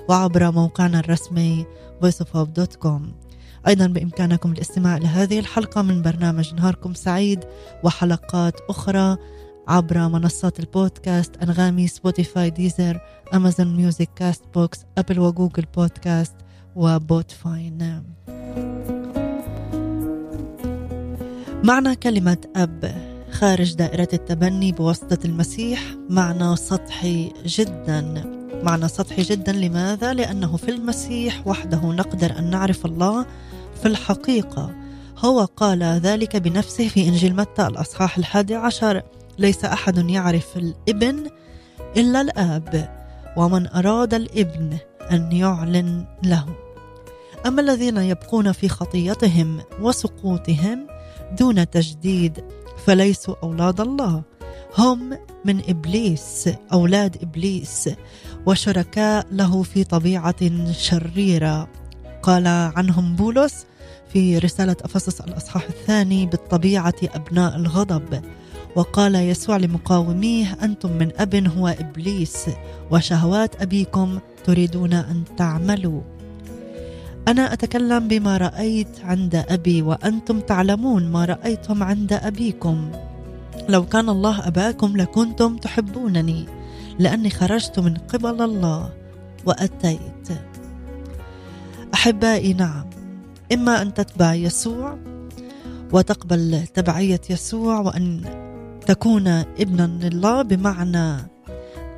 وعبر 0.10 0.52
موقعنا 0.52 1.00
الرسمي 1.00 1.65
voiceofhope.com 2.04 3.02
أيضا 3.68 3.88
بإمكانكم 3.88 4.52
الاستماع 4.52 4.98
لهذه 4.98 5.39
الحلقة 5.39 5.82
من 5.82 6.02
برنامج 6.02 6.54
نهاركم 6.54 6.94
سعيد 6.94 7.46
وحلقات 7.84 8.60
أخرى 8.70 9.18
عبر 9.68 10.08
منصات 10.08 10.60
البودكاست 10.60 11.38
أنغامي 11.38 11.88
Spotify 11.88 12.50
Deezer 12.50 13.00
Amazon 13.34 13.76
Music 13.76 14.10
Castbox 14.15 14.80
Apple 14.98 15.19
و 15.19 15.26
Google 15.26 15.65
Podcast 15.76 16.36
و 16.76 16.91
Podbean 16.91 18.04
معنى 21.63 21.96
كلمة 21.96 22.38
أب 22.56 22.96
خارج 23.32 23.74
دائرة 23.74 24.10
التبني 24.13 24.72
بواسطة 24.72 25.26
المسيح 25.26 25.96
معنى 26.10 26.56
سطحي 26.56 27.34
جدا. 27.46 28.44
معنى 28.65 28.88
سطحي 28.88 29.21
جدا. 29.21 29.51
لماذا؟ 29.51 30.13
لأنه 30.13 30.58
في 30.58 30.71
المسيح 30.71 31.47
وحده 31.47 31.80
نقدر 31.86 32.39
أن 32.39 32.49
نعرف 32.49 32.86
الله 32.86 33.25
في 33.82 33.88
الحقيقة. 33.88 34.75
هو 35.17 35.45
قال 35.45 35.84
ذلك 35.84 36.36
بنفسه 36.36 36.88
في 36.88 37.08
إنجيل 37.08 37.36
متى 37.36 37.67
الأصحاح 37.67 38.17
الحادي 38.17 38.56
عشر. 38.56 39.04
ليس 39.39 39.65
أحد 39.65 40.10
يعرف 40.10 40.58
الإبن 40.58 41.30
إلا 41.97 42.21
الآب 42.21 42.95
ومن 43.38 43.67
أراد 43.67 44.13
الإبن 44.13 44.78
أن 45.12 45.32
يعلن 45.32 46.06
له. 46.23 46.45
أما 47.45 47.62
الذين 47.62 47.97
يبقون 47.97 48.51
في 48.51 48.69
خطيتهم 48.69 49.62
وسقوطهم 49.82 50.88
دون 51.39 51.69
تجديد 51.69 52.43
فليسوا 52.86 53.36
أولاد 53.43 53.82
الله. 53.82 54.23
هم 54.78 55.17
من 55.45 55.69
إبليس 55.69 56.49
أولاد 56.73 57.17
إبليس. 57.21 57.89
وشركاء 58.45 59.27
له 59.31 59.63
في 59.63 59.84
طبيعة 59.84 60.71
شريرة. 60.71 61.67
قال 62.23 62.47
عنهم 62.47 63.15
بولس 63.15 63.65
في 64.13 64.38
رسالة 64.38 64.75
أفسس 64.81 65.21
الأصحاح 65.21 65.65
الثاني 65.69 66.25
بالطبيعة 66.25 66.95
أبناء 67.03 67.55
الغضب. 67.55 68.21
وقال 68.75 69.15
يسوع 69.15 69.58
لمقاوميه 69.58 70.58
أنتم 70.63 70.91
من 70.91 71.12
أب 71.17 71.36
هو 71.58 71.67
إبليس 71.67 72.49
وشهوات 72.91 73.62
أبيكم 73.62 74.19
تريدون 74.45 74.93
أن 74.93 75.23
تعملوا. 75.38 76.01
أنا 77.27 77.53
أتكلم 77.53 78.08
بما 78.08 78.38
رأيت 78.38 78.99
عند 79.03 79.36
أبي 79.36 79.81
وأنتم 79.81 80.39
تعلمون 80.39 81.12
ما 81.12 81.25
رأيتم 81.25 81.84
عند 81.84 82.13
أبيكم. 82.13 82.91
لو 83.69 83.86
كان 83.86 84.10
الله 84.10 84.47
أباكم 84.47 84.97
لكنتم 84.97 85.58
تحبونني. 85.58 86.45
لأني 86.99 87.29
خرجت 87.29 87.79
من 87.79 87.93
قبل 87.93 88.41
الله 88.41 88.93
وأتيت. 89.45 90.29
أحبائي 91.93 92.53
نعم 92.53 92.86
إما 93.53 93.81
أن 93.81 93.93
تتبع 93.93 94.34
يسوع 94.34 94.97
وتقبل 95.91 96.67
تبعية 96.73 97.21
يسوع 97.29 97.79
وأن 97.79 98.21
تكون 98.86 99.27
ابنا 99.27 99.88
لله 100.03 100.41
بمعنى 100.41 101.17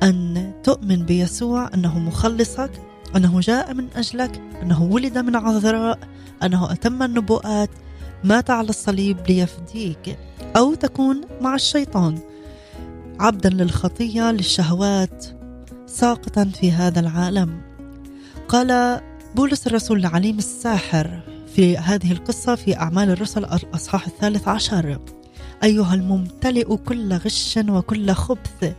أن 0.02 0.52
تؤمن 0.62 1.04
بيسوع 1.04 1.70
أنه 1.74 1.98
مخلصك 1.98 2.70
أنه 3.16 3.40
جاء 3.40 3.74
من 3.74 3.88
أجلك 3.96 4.42
أنه 4.62 4.82
ولد 4.82 5.18
من 5.18 5.36
عذراء 5.36 5.98
أنه 6.42 6.72
أتم 6.72 7.02
النبوءات 7.02 7.70
مات 8.24 8.50
على 8.50 8.68
الصليب 8.68 9.18
ليفديك 9.28 10.18
أو 10.56 10.74
تكون 10.74 11.20
مع 11.40 11.54
الشيطان. 11.54 12.18
عبدا 13.20 13.48
للخطية 13.48 14.30
للشهوات 14.30 15.26
ساقطا 15.86 16.44
في 16.44 16.72
هذا 16.72 17.00
العالم. 17.00 17.60
قال 18.48 19.00
بولس 19.34 19.66
الرسول 19.66 20.02
لعليم 20.02 20.38
الساحر 20.38 21.20
في 21.54 21.76
هذه 21.76 22.12
القصة 22.12 22.54
في 22.54 22.76
أعمال 22.76 23.10
الرسل 23.10 23.44
الأصحاح 23.44 24.06
الثالث 24.06 24.48
عشر. 24.48 24.98
أيها 25.62 25.94
الممتلئ 25.94 26.76
كل 26.76 27.12
غش 27.12 27.58
وكل 27.68 28.12
خبث 28.12 28.74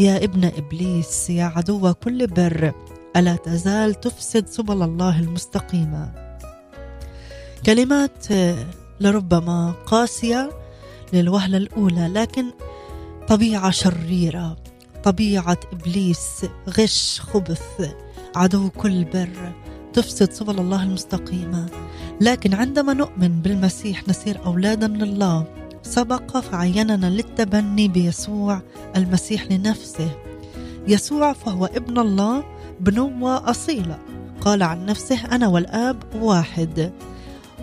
يا 0.00 0.24
ابن 0.24 0.44
إبليس 0.44 1.30
يا 1.30 1.44
عدو 1.44 1.92
كل 1.94 2.26
بر 2.26 2.72
ألا 3.16 3.36
تزال 3.36 4.00
تفسد 4.00 4.48
سبل 4.48 4.82
الله 4.82 5.20
المستقيمة 5.20 6.12
كلمات 7.66 8.26
لربما 9.00 9.74
قاسية 9.86 10.50
للوهلة 11.12 11.56
الأولى 11.56 12.08
لكن 12.08 12.44
طبيعة 13.32 13.70
شريرة 13.70 14.56
طبيعة 15.04 15.58
إبليس 15.72 16.46
غش 16.68 17.20
خبث 17.20 17.94
عدو 18.36 18.70
كل 18.70 19.04
بر 19.04 19.52
تفسد 19.92 20.32
سبل 20.32 20.58
الله 20.58 20.82
المستقيمة. 20.82 21.66
لكن 22.20 22.54
عندما 22.54 22.92
نؤمن 22.92 23.40
بالمسيح 23.40 24.08
نصير 24.08 24.40
أولادا 24.46 24.88
لله 24.88 25.44
سبق 25.82 26.38
فعيننا 26.38 27.06
للتبني 27.06 27.88
بيسوع 27.88 28.62
المسيح 28.96 29.52
لنفسه. 29.52 30.10
يسوع 30.88 31.32
فهو 31.32 31.66
ابن 31.66 31.98
الله 31.98 32.44
بنوة 32.80 33.50
أصيلة 33.50 33.98
قال 34.40 34.62
عن 34.62 34.86
نفسه 34.86 35.24
أنا 35.24 35.48
والآب 35.48 35.96
واحد. 36.14 36.92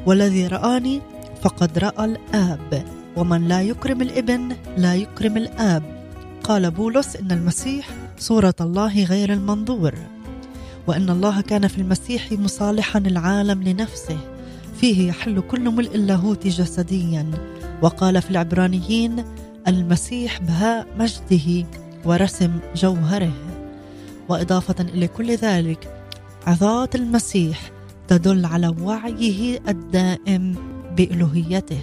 والذي 0.06 0.48
رآني 0.48 1.02
فقد 1.42 1.78
رأى 1.78 2.06
الآب. 2.06 2.99
ومن 3.20 3.48
لا 3.48 3.62
يكرم 3.62 4.02
الإبن 4.02 4.56
لا 4.78 4.96
يكرم 4.96 5.38
الآب. 5.38 5.84
قال 6.44 6.72
بولس 6.72 7.16
إن 7.16 7.32
المسيح 7.32 7.90
صورة 8.20 8.56
الله 8.62 9.04
غير 9.04 9.34
المنظور 9.34 9.94
وأن 10.88 11.10
الله 11.10 11.42
كان 11.42 11.68
في 11.68 11.78
المسيح 11.78 12.32
مصالحا 12.32 13.00
العالم 13.00 13.64
لنفسه 13.64 14.18
فيه 14.80 15.08
يحل 15.08 15.42
كل 15.42 15.70
ملء 15.70 15.96
اللاهوت 15.96 16.48
جسديا. 16.48 17.32
وقال 17.82 18.22
في 18.22 18.32
العبرانيين 18.32 19.24
المسيح 19.68 20.42
بهاء 20.42 20.88
مجده 21.00 21.68
ورسم 22.06 22.52
جوهره. 22.76 23.34
وإضافة 24.30 24.76
إلى 24.82 25.08
كل 25.08 25.36
ذلك 25.36 26.04
عظات 26.48 26.96
المسيح 26.96 27.72
تدل 28.08 28.46
على 28.46 28.76
وعيه 28.82 29.60
الدائم 29.68 30.56
بألوهيته 30.98 31.80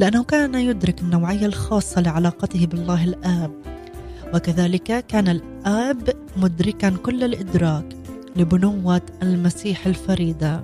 لأنه 0.00 0.24
كان 0.24 0.54
يدرك 0.54 1.00
النوعية 1.00 1.46
الخاصة 1.46 2.00
لعلاقته 2.00 2.66
بالله 2.66 3.04
الآب. 3.04 3.52
وكذلك 4.34 5.06
كان 5.06 5.28
الآب 5.28 6.12
مدركا 6.36 6.90
كل 6.90 7.24
الإدراك 7.24 7.84
لبنوة 8.36 9.02
المسيح 9.22 9.86
الفريدة. 9.86 10.62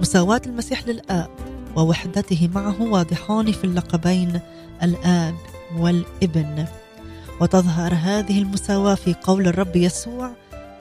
مساواة 0.00 0.40
المسيح 0.46 0.88
للآب 0.88 1.30
ووحدته 1.76 2.50
معه 2.54 2.82
واضحان 2.82 3.52
في 3.52 3.64
اللقبين 3.64 4.40
الآب 4.82 5.34
والابن. 5.78 6.64
وتظهر 7.40 7.94
هذه 7.94 8.42
المساواة 8.42 8.94
في 8.94 9.14
قول 9.22 9.46
الرب 9.48 9.76
يسوع 9.76 10.30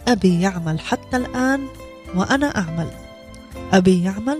أبي 0.07 0.41
يعمل 0.41 0.79
حتى 0.79 1.17
الآن 1.17 1.67
وأنا 2.15 2.57
أعمل. 2.57 2.87
أبي 3.73 4.03
يعمل 4.03 4.37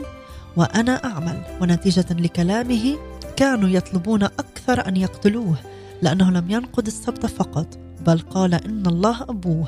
وأنا 0.57 1.03
أعمل. 1.03 1.41
ونتيجة 1.61 2.05
لكلامه 2.09 2.97
كانوا 3.35 3.69
يطلبون 3.69 4.23
أكثر 4.23 4.87
أن 4.87 4.97
يقتلوه 4.97 5.55
لأنه 6.01 6.31
لم 6.31 6.51
ينقض 6.51 6.87
السبت 6.87 7.25
فقط 7.25 7.77
بل 8.05 8.19
قال 8.19 8.53
إن 8.53 8.87
الله 8.87 9.23
أبوه. 9.23 9.67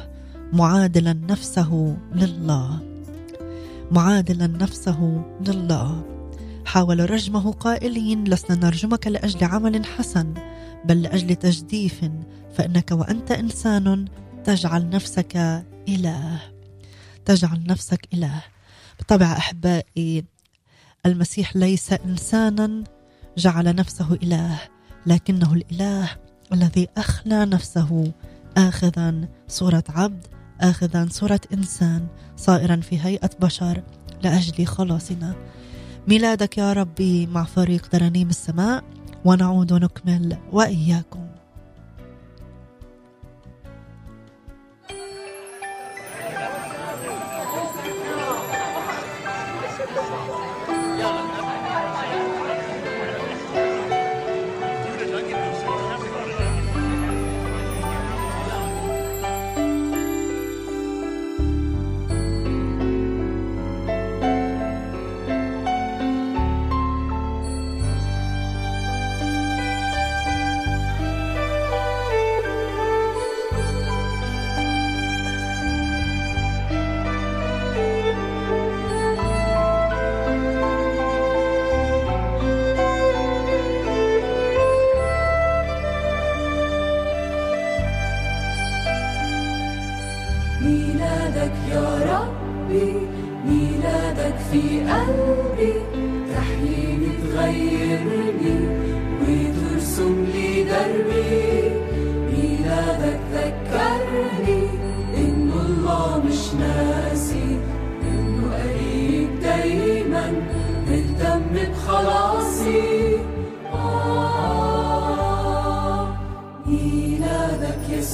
معادلا 0.54 1.14
نفسه 1.14 1.98
لله. 2.16 2.80
معادلا 3.92 4.48
نفسه 4.48 5.24
لله. 5.48 6.04
حاول 6.66 7.10
رجمه 7.10 7.52
قائلين 7.52 8.24
لسنا 8.24 8.68
نرجمك 8.68 9.08
لأجل 9.08 9.44
عمل 9.44 9.86
حسن 9.86 10.34
بل 10.86 11.02
لأجل 11.02 11.36
تجديف 11.36 12.02
فإنك 12.58 12.92
وأنت 12.92 13.32
إنسان 13.32 14.06
تجعل 14.44 14.90
نفسك 14.90 15.64
إله. 15.90 16.40
تجعل 17.26 17.64
نفسك 17.68 18.08
إله. 18.14 18.44
بالطبع 18.98 19.32
أحبائي 19.32 20.26
المسيح 21.06 21.56
ليس 21.56 21.94
إنسانا 21.94 22.84
جعل 23.38 23.76
نفسه 23.76 24.14
إله 24.24 24.60
لكنه 25.06 25.54
الإله 25.54 26.10
الذي 26.54 26.88
أخلى 26.98 27.46
نفسه 27.46 28.12
اخذا 28.58 29.28
صورة 29.48 29.84
عبد 29.90 30.28
اخذا 30.62 31.08
صورة 31.10 31.40
إنسان 31.54 32.08
صائرا 32.38 32.76
في 32.76 33.00
هيئة 33.02 33.30
بشر 33.40 33.84
لأجل 34.24 34.66
خلاصنا. 34.66 35.36
ميلادك 36.08 36.58
يا 36.58 36.74
ربي 36.74 37.28
مع 37.28 37.44
فريق 37.44 37.88
ترانيم 37.88 38.30
السماء 38.30 38.84
ونعود 39.26 39.74
نكمل 39.74 40.38
وإياكم. 40.52 41.28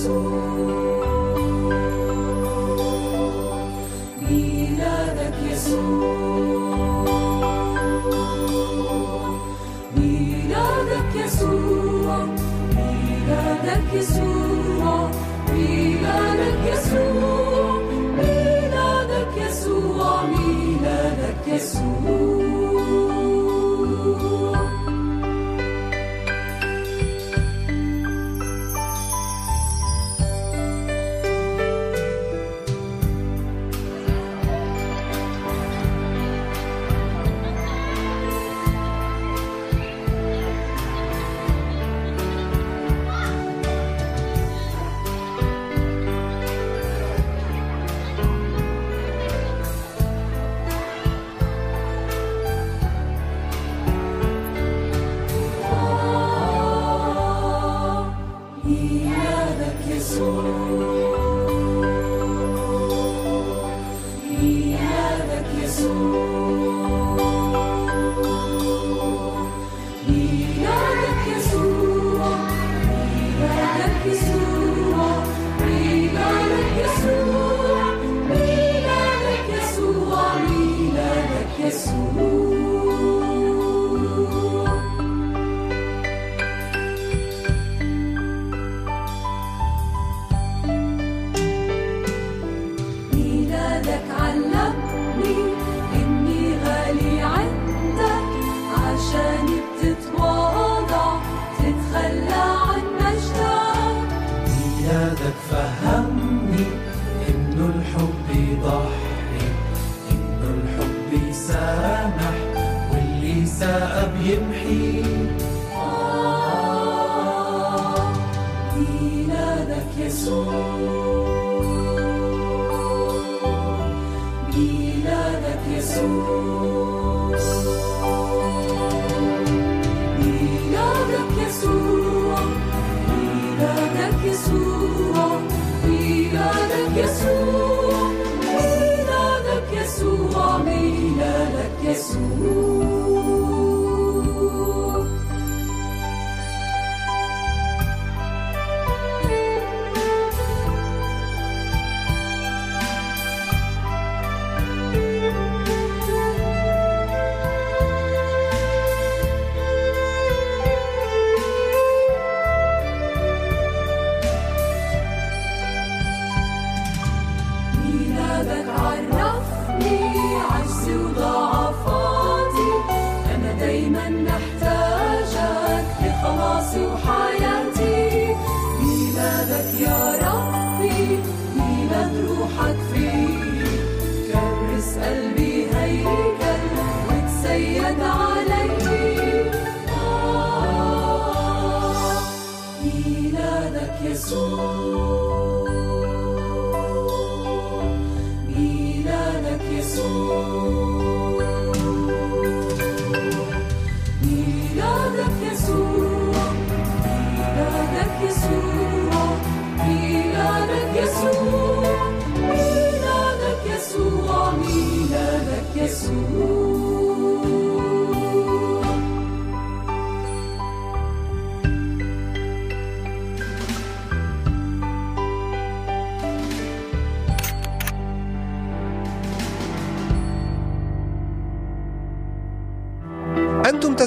azul. 0.02 0.81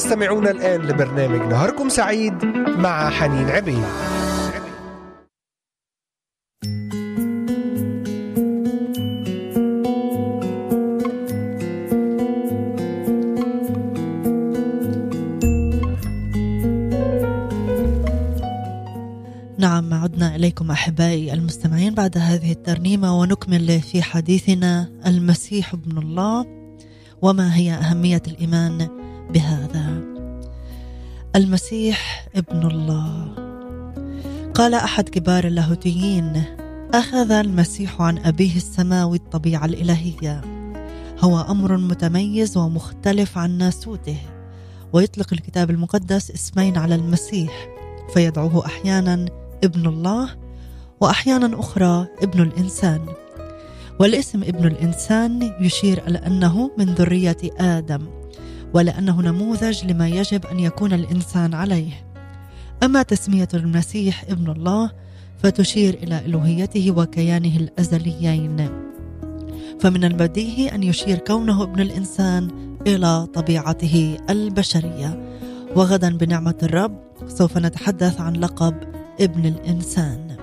تستمعون 0.05 0.49
الآن 0.49 0.81
لبرنامج 0.81 1.41
نهاركم 1.41 1.89
سعيد 1.89 2.45
مع 2.79 3.11
حنين 3.11 3.49
عبيد. 3.49 3.85
نعم 19.59 19.95
عدنا 19.95 20.37
إليكم 20.37 20.71
أحبائي 20.71 21.33
المستمعين 21.33 21.95
بعد 21.95 22.19
هذه 22.19 22.53
الترنيمة 22.53 23.21
ونكمل 23.21 23.81
في 23.81 24.03
حديثنا 24.03 24.89
المسيح 25.07 25.75
ابن 25.75 25.99
الله. 25.99 26.47
وما 27.23 27.57
هي 27.57 27.73
أهمية 27.73 28.23
الإيمان 28.27 29.04
بهذا. 29.31 30.01
المسيح 31.37 32.29
ابن 32.37 32.67
الله. 32.67 33.29
قال 34.55 34.75
أحد 34.75 35.09
كبار 35.09 35.45
اللاهوتيين 35.45 36.43
أخذ 36.95 37.31
المسيح 37.31 38.03
عن 38.03 38.19
أبيه 38.19 38.57
السماوي 38.57 39.17
الطبيعة 39.17 39.65
الإلهية. 39.65 40.41
هو 41.21 41.41
أمر 41.41 41.77
متميز 41.77 42.57
ومختلف 42.57 43.39
عن 43.39 43.59
ناسوته 43.59 44.19
ويطلق 44.93 45.33
الكتاب 45.33 45.71
المقدس 45.71 46.31
اسمين 46.31 46.79
على 46.79 46.95
المسيح 46.95 47.69
فيدعوه 48.15 48.67
أحيانا 48.67 49.27
ابن 49.65 49.87
الله 49.87 50.31
واحيانا 51.01 51.61
أخرى 51.61 52.07
ابن 52.23 52.43
الإنسان. 52.43 53.01
والاسم 54.01 54.43
ابن 54.43 54.67
الإنسان 54.67 55.53
يشير 55.61 56.07
إلى 56.07 56.19
أنه 56.19 56.71
من 56.79 56.85
ذرية 56.85 57.37
آدم. 57.59 58.24
ولأنه 58.75 59.23
نموذج 59.23 59.85
لما 59.85 60.09
يجب 60.09 60.47
أن 60.47 60.61
يكون 60.61 60.93
الإنسان 60.93 61.55
عليه. 61.55 61.93
أما 62.83 63.03
تسمية 63.03 63.49
المسيح 63.55 64.25
ابن 64.29 64.51
الله 64.51 64.91
فتشير 65.43 65.95
إلى 65.95 66.27
ألوهيته 66.27 66.91
وكيانه 66.91 67.57
الأزليين. 67.57 68.69
فمن 69.81 70.05
البديهي 70.05 70.75
أن 70.75 70.83
يشير 70.83 71.19
كونه 71.19 71.63
ابن 71.63 71.81
الإنسان 71.81 72.49
إلى 72.87 73.27
طبيعته 73.35 74.17
البشرية. 74.31 75.35
وغدا 75.77 76.17
بنعمة 76.17 76.59
الرب 76.63 77.01
سوف 77.29 77.59
نتحدث 77.59 78.21
عن 78.21 78.37
لقب 78.37 78.75
ابن 79.21 79.47
الإنسان. 79.47 80.37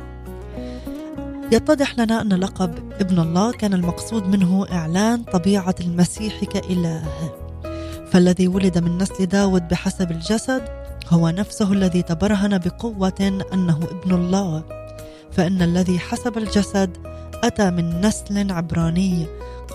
يتضح 1.51 1.99
لنا 1.99 2.21
أن 2.21 2.33
لقب 2.33 2.73
ابن 3.01 3.19
الله 3.19 3.51
كان 3.51 3.73
المقصود 3.73 4.27
منه 4.27 4.65
إعلان 4.71 5.23
طبيعة 5.23 5.75
المسيح 5.81 6.43
كإله. 6.43 7.03
فالذي 8.11 8.47
ولد 8.47 8.77
من 8.77 8.97
نسل 8.97 9.25
داود 9.25 9.67
بحسب 9.67 10.11
الجسد 10.11 10.63
هو 11.09 11.29
نفسه 11.29 11.73
الذي 11.73 12.01
تبرهن 12.01 12.57
بقوة 12.57 13.43
أنه 13.53 13.79
ابن 13.91 14.15
الله. 14.15 14.63
فإن 15.31 15.61
الذي 15.61 15.99
حسب 15.99 16.37
الجسد 16.37 16.97
أتى 17.43 17.71
من 17.71 18.01
نسل 18.01 18.51
عبراني. 18.51 19.25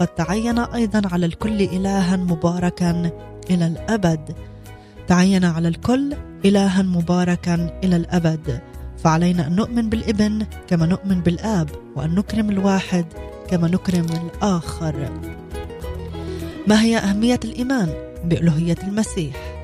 قد 0.01 0.07
تعين 0.07 0.59
أيضا 0.59 1.03
على 1.13 1.27
الكل 1.27 1.63
إلها 1.63 2.17
مباركا 2.17 3.11
إلى 3.51 3.67
الأبد. 3.67 4.35
تعين 5.09 5.45
على 5.45 5.69
الكل 5.69 6.15
إلها 6.45 6.83
مباركا 6.83 7.81
إلى 7.85 7.97
الأبد. 7.97 8.61
فعلينا 8.99 9.47
أن 9.47 9.57
نؤمن 9.57 9.89
بالابن 9.89 10.47
كما 10.69 10.87
نؤمن 10.87 11.21
بالآب 11.21 11.71
وأن 11.97 12.15
نكرم 12.15 12.51
الواحد 12.51 13.07
كما 13.49 13.69
نكرم 13.69 14.07
الآخر. 14.07 15.11
ما 16.67 16.83
هي 16.83 16.99
أهمية 16.99 17.41
الإيمان؟ 17.45 18.06
بألوهية 18.27 18.77
المسيح؟ 18.83 19.57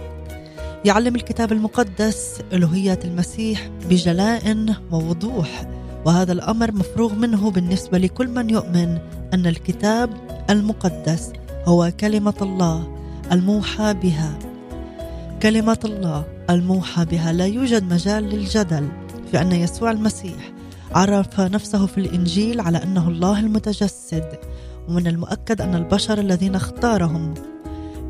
يعلم 0.85 1.17
الكتاب 1.17 1.53
المقدس 1.53 2.41
ألوهية 2.53 2.99
المسيح 3.05 3.71
بجلاء 3.91 4.75
ووضوح 4.91 5.69
وهذا 6.05 6.33
الأمر 6.33 6.73
مفروغ 6.73 7.15
منه 7.15 7.51
بالنسبة 7.51 7.99
لكل 7.99 8.29
من 8.29 8.51
يؤمن 8.51 8.99
أن 9.35 9.47
الكتاب 9.47 10.11
المقدس 10.51 11.33
هو 11.65 11.93
كلمة 12.01 12.35
الله 12.43 12.97
الموحى 13.33 13.95
بها 13.95 14.39
كلمة 15.43 15.79
الله 15.85 16.25
الموحى 16.51 17.05
بها 17.05 17.33
لا 17.33 17.47
يوجد 17.47 17.93
مجال 17.93 18.25
للجدل 18.25 18.89
في 19.31 19.41
أن 19.41 19.53
يسوع 19.53 19.91
المسيح 19.91 20.53
عرف 20.95 21.41
نفسه 21.41 21.87
في 21.87 21.99
الإنجيل 21.99 22.61
على 22.61 22.83
أنه 22.83 23.09
الله 23.09 23.41
المتجسد 23.41 24.39
ومن 24.89 25.07
المؤكد 25.07 25.61
أن 25.61 25.75
البشر 25.75 26.19
الذين 26.19 26.55
اختارهم 26.55 27.35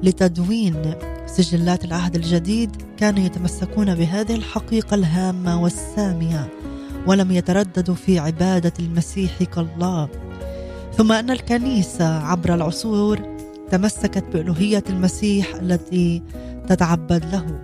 لتدوين 0.03 0.95
سجلات 1.27 1.85
العهد 1.85 2.15
الجديد 2.15 2.77
كانوا 2.97 3.25
يتمسكون 3.25 3.95
بهذه 3.95 4.35
الحقيقة 4.35 4.95
الهامة 4.95 5.63
والسامية 5.63 6.49
ولم 7.07 7.33
يترددوا 7.33 7.95
في 7.95 8.19
عبادة 8.19 8.73
المسيح 8.81 9.43
كالله. 9.43 10.09
ثم 10.97 11.13
أن 11.13 11.31
الكنيسة 11.31 12.19
عبر 12.19 12.55
العصور 12.55 13.37
تمسكت 13.71 14.25
بألوهية 14.33 14.85
المسيح 14.91 15.55
التي 15.55 16.23
تتعبد 16.69 17.25
له. 17.33 17.61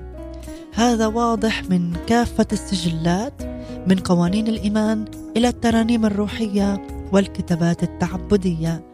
هذا 0.74 1.06
واضح 1.06 1.62
من 1.70 1.92
كافة 2.06 2.46
السجلات 2.52 3.42
من 3.86 3.98
قوانين 3.98 4.46
الإيمان 4.48 5.04
إلى 5.36 5.48
الترانيم 5.48 6.06
الروحية 6.06 6.86
والكتابات 7.12 7.82
التعبدية. 7.82 8.87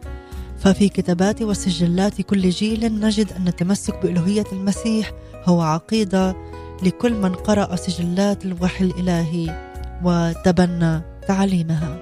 ففي 0.65 0.89
كتابات 0.89 1.41
وسجلات 1.41 2.21
كل 2.21 2.49
جيل 2.49 2.99
نجد 2.99 3.33
أن 3.33 3.47
التمسك 3.47 4.01
بألوهية 4.03 4.43
المسيح 4.51 5.11
هو 5.45 5.61
عقيدة 5.61 6.35
لكل 6.83 7.13
من 7.13 7.33
قرأ 7.33 7.75
سجلات 7.75 8.45
الوحي 8.45 8.85
الإلهي 8.85 9.71
وتبنى 10.03 11.01
تعاليمها 11.27 11.97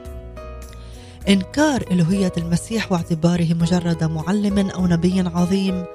إنكار 1.30 1.84
ألوهية 1.91 2.32
المسيح 2.38 2.91
واعتباره 2.91 3.54
مجرد 3.54 4.04
معلم 4.04 4.69
أو 4.69 4.88
نبي 4.88 5.19
عظيم 5.19 5.86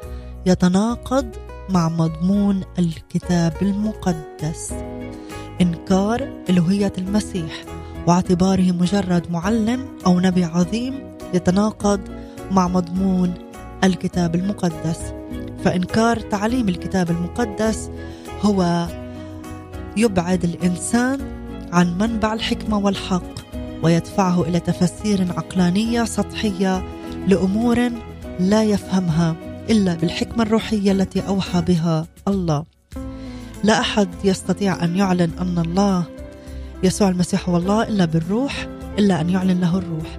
يتناقض 0.46 1.26
مع 1.70 1.88
مضمون 1.88 2.62
الكتاب 2.78 3.52
المقدس. 3.62 4.72
إنكار 5.60 6.28
ألوهية 6.50 6.92
المسيح 6.98 7.64
واعتباره 8.06 8.72
مجرد 8.72 9.30
معلم 9.30 9.88
أو 10.06 10.20
نبي 10.20 10.44
عظيم 10.44 10.94
يتناقض 11.34 12.00
مع 12.50 12.68
مضمون 12.68 13.34
الكتاب 13.84 14.34
المقدس. 14.34 14.98
فإنكار 15.64 16.20
تعليم 16.20 16.68
الكتاب 16.68 17.10
المقدس 17.10 17.90
هو 18.42 18.86
يبعد 19.96 20.44
الإنسان 20.44 21.20
عن 21.72 21.98
منبع 21.98 22.32
الحكمة 22.32 22.78
والحق 22.78 23.38
ويدفعه 23.82 24.42
إلى 24.42 24.60
تفسير 24.60 25.26
عقلانية 25.36 26.04
سطحية 26.04 26.84
لأمور 27.28 27.90
لا 28.40 28.64
يفهمها 28.64 29.36
إلا 29.70 29.94
بالحكمة 29.94 30.42
الروحية 30.42 30.92
التي 30.92 31.20
أوحى 31.20 31.60
بها 31.60 32.06
الله. 32.28 32.64
لا 33.64 33.80
أحد 33.80 34.08
يستطيع 34.24 34.84
أن 34.84 34.96
يعلن 34.96 35.30
أن 35.40 35.58
الله 35.58 36.04
يسوع 36.82 37.08
المسيح 37.08 37.48
هو 37.48 37.56
الله 37.56 37.82
إلا 37.82 38.04
بالروح 38.04 38.66
إلا 38.98 39.20
أن 39.20 39.30
يعلن 39.30 39.60
له 39.60 39.78
الروح. 39.78 40.18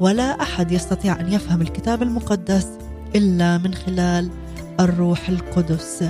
ولا 0.00 0.42
أحد 0.42 0.72
يستطيع 0.72 1.20
أن 1.20 1.32
يفهم 1.32 1.62
الكتاب 1.62 2.02
المقدس 2.02 2.66
إلا 3.14 3.58
من 3.58 3.74
خلال 3.74 4.30
الروح 4.80 5.28
القدس. 5.28 6.04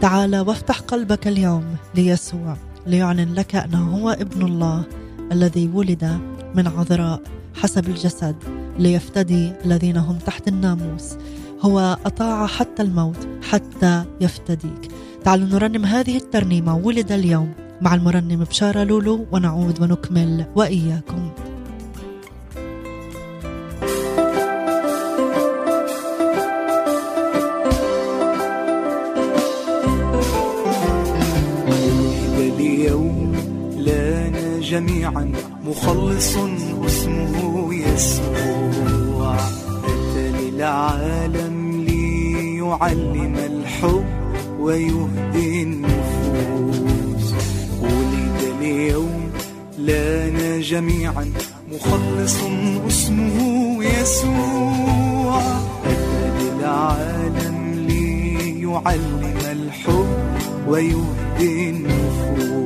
تعال 0.00 0.36
وافتح 0.36 0.80
قلبك 0.80 1.28
اليوم 1.28 1.64
ليسوع 1.94 2.56
ليعلن 2.86 3.34
لك 3.34 3.54
أنه 3.56 3.96
هو 3.96 4.10
ابن 4.10 4.46
الله 4.46 4.84
الذي 5.32 5.70
ولد 5.74 6.18
من 6.54 6.66
عذراء 6.68 7.20
حسب 7.54 7.88
الجسد 7.88 8.36
ليفتدي 8.78 9.52
الذين 9.64 9.96
هم 9.96 10.18
تحت 10.18 10.48
الناموس. 10.48 11.16
هو 11.62 11.98
أطاع 12.06 12.46
حتى 12.46 12.82
الموت 12.82 13.28
حتى 13.50 14.04
يفتديك. 14.20 14.90
تعالوا 15.24 15.48
نرنم 15.48 15.84
هذه 15.84 16.16
الترنيمة 16.16 16.76
ولد 16.76 17.12
اليوم 17.12 17.52
مع 17.80 17.94
المرنم 17.94 18.44
بشارة 18.44 18.84
لولو 18.84 19.26
ونعود 19.32 19.82
ونكمل 19.82 20.44
وإياكم. 20.56 21.23
جميعا 34.74 35.32
مخلص 35.66 36.36
اسمه 36.86 37.74
يسوع 37.74 39.36
أتى 39.84 40.30
للعالم 40.40 41.84
ليعلم 41.88 43.34
الحب 43.36 44.04
ويهدي 44.60 45.62
النفوس. 45.62 47.34
ولد 47.82 48.40
اليوم 48.60 49.30
لنا 49.78 50.60
جميعا 50.60 51.32
مخلص 51.72 52.36
اسمه 52.88 53.84
يسوع. 53.84 55.42
أتى 55.86 56.24
للعالم 56.40 57.86
ليعلم 57.88 59.38
الحب 59.52 60.08
ويهدي 60.68 61.70
النفوس. 61.70 62.63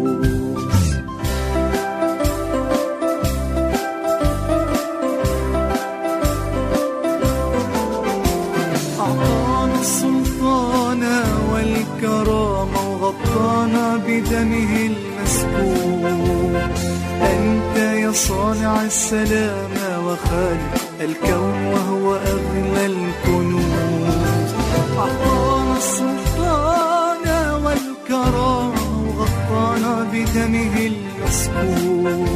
صانع 18.68 18.82
السلام 18.82 19.74
وخالق 20.04 20.74
الكون 21.00 21.64
وهو 21.72 22.14
أغلى 22.14 22.86
الكنوز. 22.86 24.50
أعطانا 24.98 25.76
السلطان 25.76 27.24
والكرامة 27.64 28.82
وغطانا 29.06 30.06
بدمه 30.12 30.76
المسكوب 30.92 32.28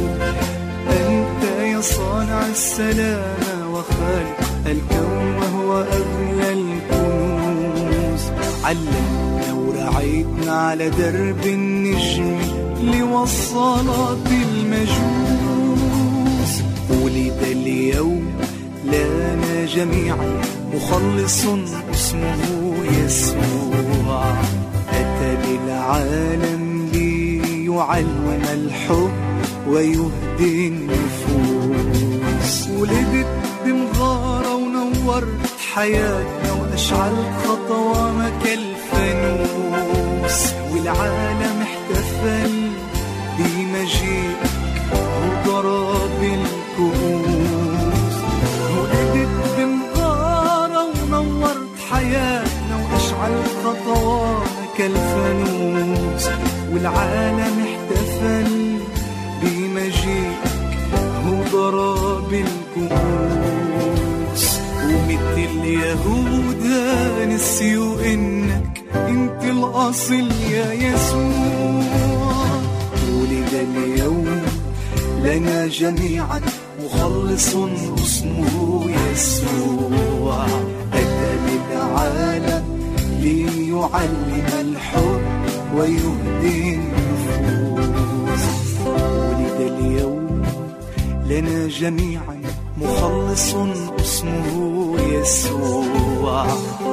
أنت 0.89 1.43
يا 1.61 1.81
صانع 1.81 2.45
السلام 2.45 3.71
وخالق 3.73 4.39
الكون 4.65 5.35
وهو 5.37 5.81
أغلى 5.81 6.53
الكنوز. 6.53 8.23
علمنا 8.63 9.53
ورعيتنا 9.53 10.53
على 10.53 10.89
درب 10.89 11.45
النجم 11.45 12.37
لوصلات 12.81 14.27
المجوس. 14.31 15.62
ولد 17.01 17.41
اليوم 17.43 18.25
لنا 18.85 19.65
جميعا. 19.65 20.41
مخلص 20.73 21.45
اسمه 21.93 22.75
يسوع. 23.05 24.33
أتى 24.89 25.31
للعالم 25.47 26.63
ليعلم 26.93 28.41
الحب 28.53 29.11
ويهدي 29.67 30.67
النفوس. 30.67 32.53
ولدت 32.77 33.27
بمغارة 33.65 34.53
ونورت 34.55 35.43
حياتنا 35.73 36.51
وأشعلت 36.53 37.31
خطوانا 37.47 38.27
كالفانوس 38.43 40.39
والعالم 40.71 41.57
احتفل 41.61 42.53
بمجيئك 43.37 44.52
كالفانوس 54.77 56.25
والعالم 56.73 57.55
احتفل 57.67 58.49
بمجيئك 59.41 60.43
وضرب 61.27 62.31
الكؤوس. 62.33 64.43
ومثل 64.85 65.51
اليهودا 65.63 67.25
نسيوا 67.25 67.95
إنك 68.13 68.73
أنت 68.95 69.41
الأصل 69.43 70.27
يا 70.51 70.73
يسوع. 70.73 72.47
ولد 73.13 73.53
اليوم 73.53 74.41
لنا 75.23 75.67
جميعا 75.67 76.41
مخلص 76.83 77.49
اسمه 78.03 78.85
يسوع. 79.11 80.45
أتى 80.93 81.31
للعالم 81.45 82.62
ليعلم 83.73 84.45
الحب 84.61 85.21
ويهدي 85.75 86.75
النفوس. 86.75 88.43
ولد 88.85 89.59
اليوم 89.59 90.41
لنا 91.25 91.67
جميعا 91.67 92.41
مخلص 92.81 93.55
اسمه 93.99 94.97
يسوع. 94.99 96.45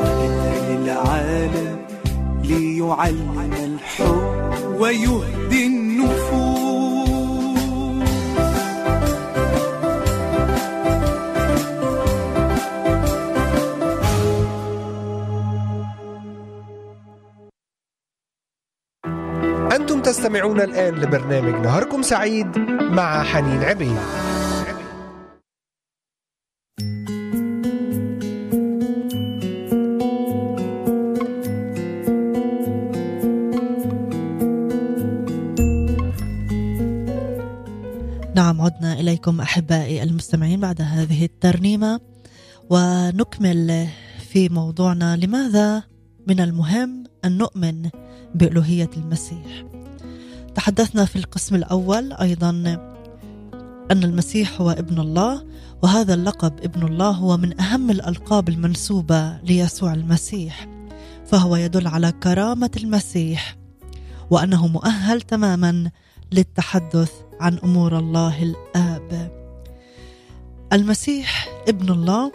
أتى 0.02 0.76
للعالم 0.76 1.76
ليعلم 2.44 3.52
الحب 3.64 4.80
ويهدي 4.80 5.66
النفوس. 5.66 6.49
تستمعون 20.20 20.60
الآن 20.60 20.94
لبرنامج 20.94 21.66
نهاركم 21.66 22.02
سعيد 22.02 22.58
مع 22.80 23.22
حنين 23.22 23.62
عبيد. 23.62 23.96
نعم 38.34 38.60
عدنا 38.60 38.92
إليكم 38.92 39.40
أحبائي 39.40 40.02
المستمعين 40.02 40.60
بعد 40.60 40.82
هذه 40.82 41.24
الترنيمة 41.24 42.00
ونكمل 42.70 43.86
في 44.28 44.48
موضوعنا 44.48 45.16
لماذا 45.16 45.82
من 46.26 46.40
المهم 46.40 47.04
أن 47.24 47.38
نؤمن 47.38 47.90
بألوهية 48.34 48.90
المسيح؟ 48.96 49.79
تحدثنا 50.60 51.04
في 51.04 51.16
القسم 51.16 51.54
الأول 51.54 52.12
أيضا 52.12 52.50
أن 53.90 54.04
المسيح 54.04 54.60
هو 54.60 54.70
ابن 54.70 55.00
الله 55.00 55.44
وهذا 55.82 56.14
اللقب 56.14 56.52
ابن 56.62 56.86
الله 56.86 57.10
هو 57.10 57.36
من 57.36 57.60
أهم 57.60 57.90
الألقاب 57.90 58.48
المنسوبة 58.48 59.38
ليسوع 59.38 59.94
المسيح 59.94 60.68
فهو 61.26 61.56
يدل 61.56 61.86
على 61.86 62.12
كرامة 62.12 62.70
المسيح 62.76 63.56
وأنه 64.30 64.66
مؤهل 64.66 65.20
تماما 65.20 65.90
للتحدث 66.32 67.12
عن 67.40 67.58
أمور 67.58 67.98
الله 67.98 68.42
الآب. 68.42 69.30
المسيح 70.72 71.48
ابن 71.68 71.92
الله 71.92 72.32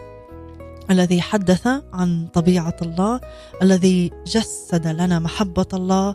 الذي 0.90 1.20
حدث 1.20 1.66
عن 1.92 2.28
طبيعة 2.34 2.76
الله 2.82 3.20
الذي 3.62 4.10
جسد 4.26 4.86
لنا 4.86 5.18
محبة 5.18 5.68
الله 5.74 6.14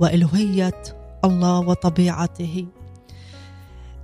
والوهيه 0.00 1.01
الله 1.24 1.58
وطبيعته. 1.58 2.66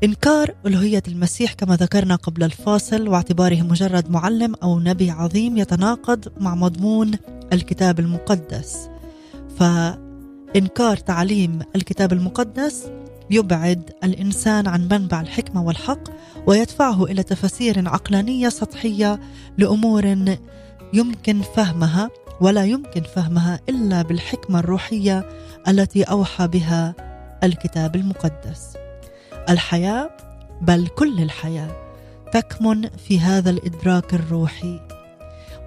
إنكار 0.05 0.55
ألوهية 0.67 1.03
المسيح 1.09 1.53
كما 1.53 1.77
ذكرنا 1.77 2.17
قبل 2.17 2.45
الفاصل 2.45 3.09
واعتباره 3.09 3.63
مجرد 3.63 4.11
معلم 4.11 4.55
أو 4.63 4.81
نبي 4.81 5.11
عظيم 5.11 5.57
يتناقض 5.57 6.29
مع 6.41 6.55
مضمون 6.55 7.11
الكتاب 7.53 8.01
المقدس. 8.01 8.89
فإنكار 9.59 10.97
تعليم 10.97 11.59
الكتاب 11.77 12.13
المقدس 12.13 12.91
يبعد 13.31 13.91
الإنسان 14.05 14.67
عن 14.67 14.89
منبع 14.93 15.21
الحكمة 15.21 15.63
والحق 15.63 16.03
ويدفعه 16.47 17.05
إلى 17.05 17.23
تفاسير 17.23 17.89
عقلانية 17.89 18.49
سطحية 18.49 19.21
لأمور 19.59 20.17
يمكن 20.93 21.43
فهمها 21.43 22.11
ولا 22.41 22.65
يمكن 22.65 23.03
فهمها 23.03 23.61
إلا 23.69 24.03
بالحكمة 24.03 24.59
الروحية 24.59 25.29
التي 25.69 26.03
أوحى 26.03 26.47
بها 26.47 27.08
الكتاب 27.45 27.97
المقدس. 27.97 28.77
الحياة 29.49 30.11
بل 30.61 30.87
كل 30.87 31.23
الحياة 31.23 31.89
تكمن 32.33 32.89
في 32.89 33.21
هذا 33.21 33.51
الإدراك 33.51 34.15
الروحي 34.15 34.81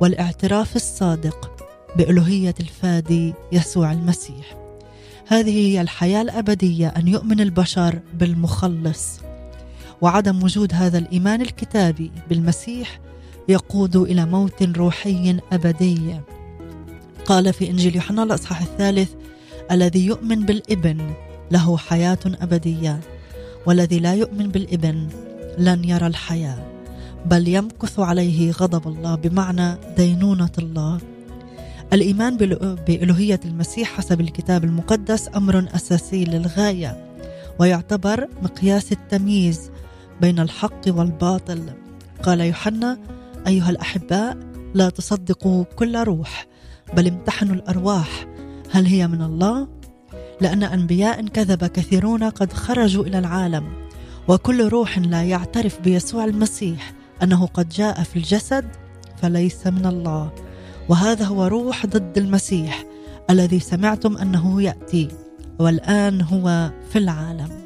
والاعتراف 0.02 0.76
الصادق 0.76 1.52
بألوهية 1.96 2.56
الفادي 2.60 3.34
يسوع 3.52 3.92
المسيح. 3.92 4.58
هذه 5.28 5.52
هي 5.52 5.82
الحياة 5.82 6.22
الأبدية 6.22 6.88
أن 6.88 7.08
يؤمن 7.08 7.42
البشر 7.42 8.00
بالمخلص 8.14 9.20
وعدم 10.02 10.44
وجود 10.44 10.74
هذا 10.74 10.98
الإيمان 10.98 11.42
الكتابي 11.42 12.12
بالمسيح 12.30 13.00
يقود 13.48 13.96
إلى 13.96 14.26
موت 14.26 14.64
روحي 14.64 15.40
أبدي 15.52 16.20
قال 17.26 17.54
في 17.54 17.70
إنجيل 17.70 17.96
يوحنا 17.96 18.24
الأصحاح 18.24 18.62
الثالث 18.62 19.10
الذي 19.72 20.06
يؤمن 20.06 20.46
بالإبن 20.46 21.14
له 21.52 21.78
حياة 21.78 22.20
أبدية. 22.26 23.00
والذي 23.66 24.00
لا 24.00 24.14
يؤمن 24.14 24.50
بالإبن 24.50 25.08
لن 25.58 25.84
يرى 25.84 26.08
الحياة 26.08 26.68
بل 27.26 27.48
يمكث 27.48 28.00
عليه 28.00 28.52
غضب 28.52 28.88
الله 28.88 29.16
بمعنى 29.16 29.78
دينونة 29.98 30.52
الله. 30.58 31.00
الإيمان 31.94 32.38
بالوهيه 32.88 33.40
المسيح 33.46 33.98
حسب 33.98 34.22
الكتاب 34.22 34.64
المقدس 34.64 35.30
أمر 35.36 35.66
أساسي 35.76 36.26
للغاية 36.26 37.16
ويعتبر 37.60 38.28
مقياس 38.42 38.92
التمييز 38.92 39.72
بين 40.22 40.40
الحق 40.40 40.82
والباطل. 40.88 41.64
قال 42.24 42.42
يوحنا 42.42 42.98
أيها 43.48 43.70
الأحباء 43.70 44.38
لا 44.74 44.90
تصدقوا 44.90 45.64
كل 45.64 45.98
روح 46.04 46.48
بل 46.94 47.08
امتحنوا 47.08 47.56
الأرواح. 47.56 48.28
هل 48.72 48.86
هي 48.86 49.08
من 49.08 49.22
الله؟ 49.22 49.68
لأن 50.42 50.64
أنبياء 50.64 51.28
كذب 51.28 51.66
كثيرون 51.66 52.24
قد 52.24 52.54
خرجوا 52.54 53.04
إلى 53.04 53.20
العالم. 53.20 53.64
وكل 54.28 54.68
روح 54.68 55.00
لا 55.00 55.24
يعترف 55.24 55.82
بيسوع 55.82 56.26
المسيح 56.26 56.94
أنه 57.24 57.46
قد 57.46 57.70
جاء 57.70 58.04
في 58.04 58.16
الجسد 58.16 58.66
فليس 59.22 59.68
من 59.68 59.86
الله. 59.86 60.32
وهذا 60.90 61.26
هو 61.26 61.48
روح 61.48 61.86
ضد 61.86 62.18
المسيح 62.18 62.86
الذي 63.30 63.60
سمعتم 63.60 64.18
أنه 64.18 64.62
يأتي 64.62 65.08
والآن 65.60 66.22
هو 66.22 66.72
في 66.90 66.98
العالم. 66.98 67.62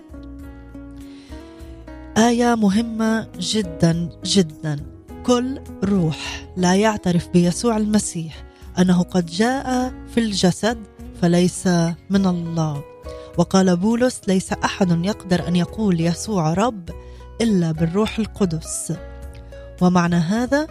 آية 2.18 2.56
مهمة 2.56 3.28
جدا 3.40 4.10
جدا. 4.26 4.80
كل 5.26 5.60
روح 5.84 6.48
لا 6.58 6.76
يعترف 6.76 7.30
بيسوع 7.30 7.78
المسيح 7.78 8.44
أنه 8.80 9.02
قد 9.02 9.26
جاء 9.26 9.94
في 10.14 10.20
الجسد 10.20 10.78
فليس 11.22 11.68
من 12.10 12.26
الله. 12.26 12.84
وقال 13.38 13.78
بولس 13.78 14.22
ليس 14.28 14.54
أحد 14.54 15.06
يقدر 15.06 15.48
أن 15.48 15.56
يقول 15.56 16.02
يسوع 16.02 16.54
رب 16.54 16.90
إلا 17.42 17.72
بالروح 17.72 18.20
القدس. 18.20 18.94
ومعنى 19.82 20.16
هذا 20.16 20.68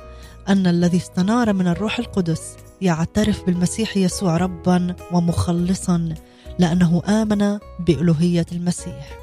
أن 0.49 0.67
الذي 0.67 0.97
استنار 0.97 1.53
من 1.53 1.69
الروح 1.69 1.99
القدس 1.99 2.57
يعترف 2.81 3.47
بالمسيح 3.47 3.97
يسوع 3.97 4.37
ربا 4.37 4.95
ومخلصا 5.13 6.15
لأنه 6.59 7.03
آمن 7.09 7.59
بألوهية 7.87 8.47
المسيح. 8.53 9.19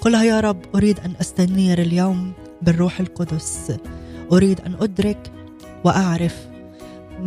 قلها 0.00 0.24
يا 0.24 0.40
رب 0.40 0.60
أريد 0.74 1.00
أن 1.00 1.12
أستنير 1.20 1.78
اليوم 1.78 2.32
بالروح 2.62 3.00
القدس. 3.00 3.76
أريد 4.32 4.60
أن 4.60 4.74
أدرك 4.80 5.32
وأعرف 5.84 6.46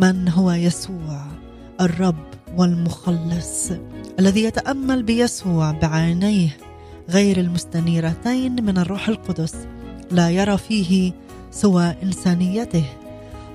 من 0.00 0.28
هو 0.28 0.52
يسوع 0.52 1.26
الرب 1.80 2.26
والمخلص 2.56 3.70
الذي 4.18 4.44
يتأمل 4.44 5.02
بيسوع 5.02 5.70
بعينيه 5.70 6.56
غير 7.10 7.40
المستنيرتين 7.40 8.64
من 8.64 8.78
الروح 8.78 9.08
القدس 9.08 9.54
لا 10.10 10.30
يرى 10.30 10.58
فيه 10.58 11.12
سوى 11.50 11.94
إنسانيته. 12.02 12.84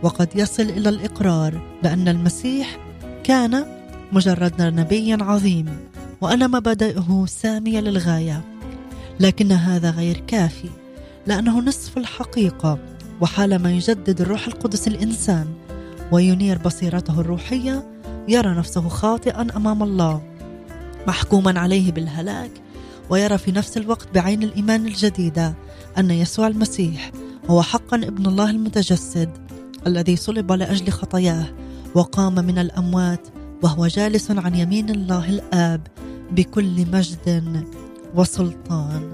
وقد 0.03 0.29
يصل 0.35 0.63
إلى 0.63 0.89
الإقرار 0.89 1.61
بأن 1.83 2.07
المسيح 2.07 2.77
كان 3.23 3.65
مجرد 4.11 4.61
نبي 4.61 5.13
عظيم 5.13 5.65
وان 6.21 6.51
مبادئه 6.51 7.25
سامية 7.27 7.79
للغاية. 7.79 8.41
لكن 9.19 9.51
هذا 9.51 9.89
غير 9.91 10.23
كافي 10.27 10.69
لأنه 11.27 11.59
نصف 11.59 11.97
الحقيقة 11.97 12.79
وحالما 13.21 13.71
يجدد 13.71 14.21
الروح 14.21 14.47
القدس 14.47 14.87
الإنسان 14.87 15.47
وينير 16.11 16.57
بصيرته 16.57 17.21
الروحية 17.21 17.96
يرى 18.27 18.49
نفسه 18.49 18.87
خاطئا 18.87 19.47
أمام 19.55 19.83
الله 19.83 20.21
محكوما 21.07 21.59
عليه 21.59 21.91
بالهلاك 21.91 22.51
ويرى 23.09 23.37
في 23.37 23.51
نفس 23.51 23.77
الوقت 23.77 24.07
بعين 24.13 24.43
الإيمان 24.43 24.85
الجديدة 24.85 25.55
أن 25.97 26.11
يسوع 26.11 26.47
المسيح 26.47 27.11
هو 27.49 27.61
حقا 27.61 27.97
ابن 27.97 28.25
الله 28.25 28.49
المتجسد 28.49 29.29
الذي 29.87 30.15
صلب 30.15 30.51
لأجل 30.51 30.89
خطاياه 30.89 31.45
وقام 31.95 32.35
من 32.35 32.59
الأموات 32.59 33.27
وهو 33.63 33.87
جالس 33.87 34.31
عن 34.31 34.55
يمين 34.55 34.89
الله 34.89 35.29
الآب 35.29 35.87
بكل 36.31 36.85
مجد 36.91 37.63
وسلطان. 38.15 39.11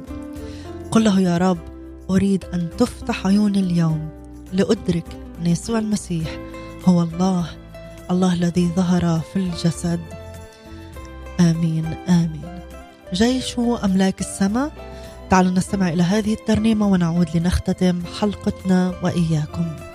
قل 0.92 1.04
له 1.04 1.20
يا 1.20 1.38
رب 1.38 1.58
أريد 2.10 2.46
أن 2.54 2.70
تفتح 2.78 3.28
عيوني 3.28 3.60
اليوم 3.60 4.10
لأدرك 4.54 5.18
أن 5.42 5.48
يسوع 5.48 5.80
المسيح 5.80 6.40
هو 6.86 7.04
الله 7.04 7.63
الله 8.14 8.34
الذي 8.34 8.70
ظهر 8.76 9.22
في 9.34 9.40
الجسد. 9.40 10.00
آمين 11.40 11.86
آمين. 12.08 12.60
جيش 13.14 13.60
أملاك 13.60 14.22
السماء 14.22 14.72
تعالوا 15.30 15.52
نستمع 15.52 15.90
إلى 15.90 16.04
هذه 16.04 16.34
الترنيمة 16.34 16.88
ونعود 16.88 17.38
لنختتم 17.38 18.02
حلقتنا 18.20 18.94
وإياكم. 19.04 19.93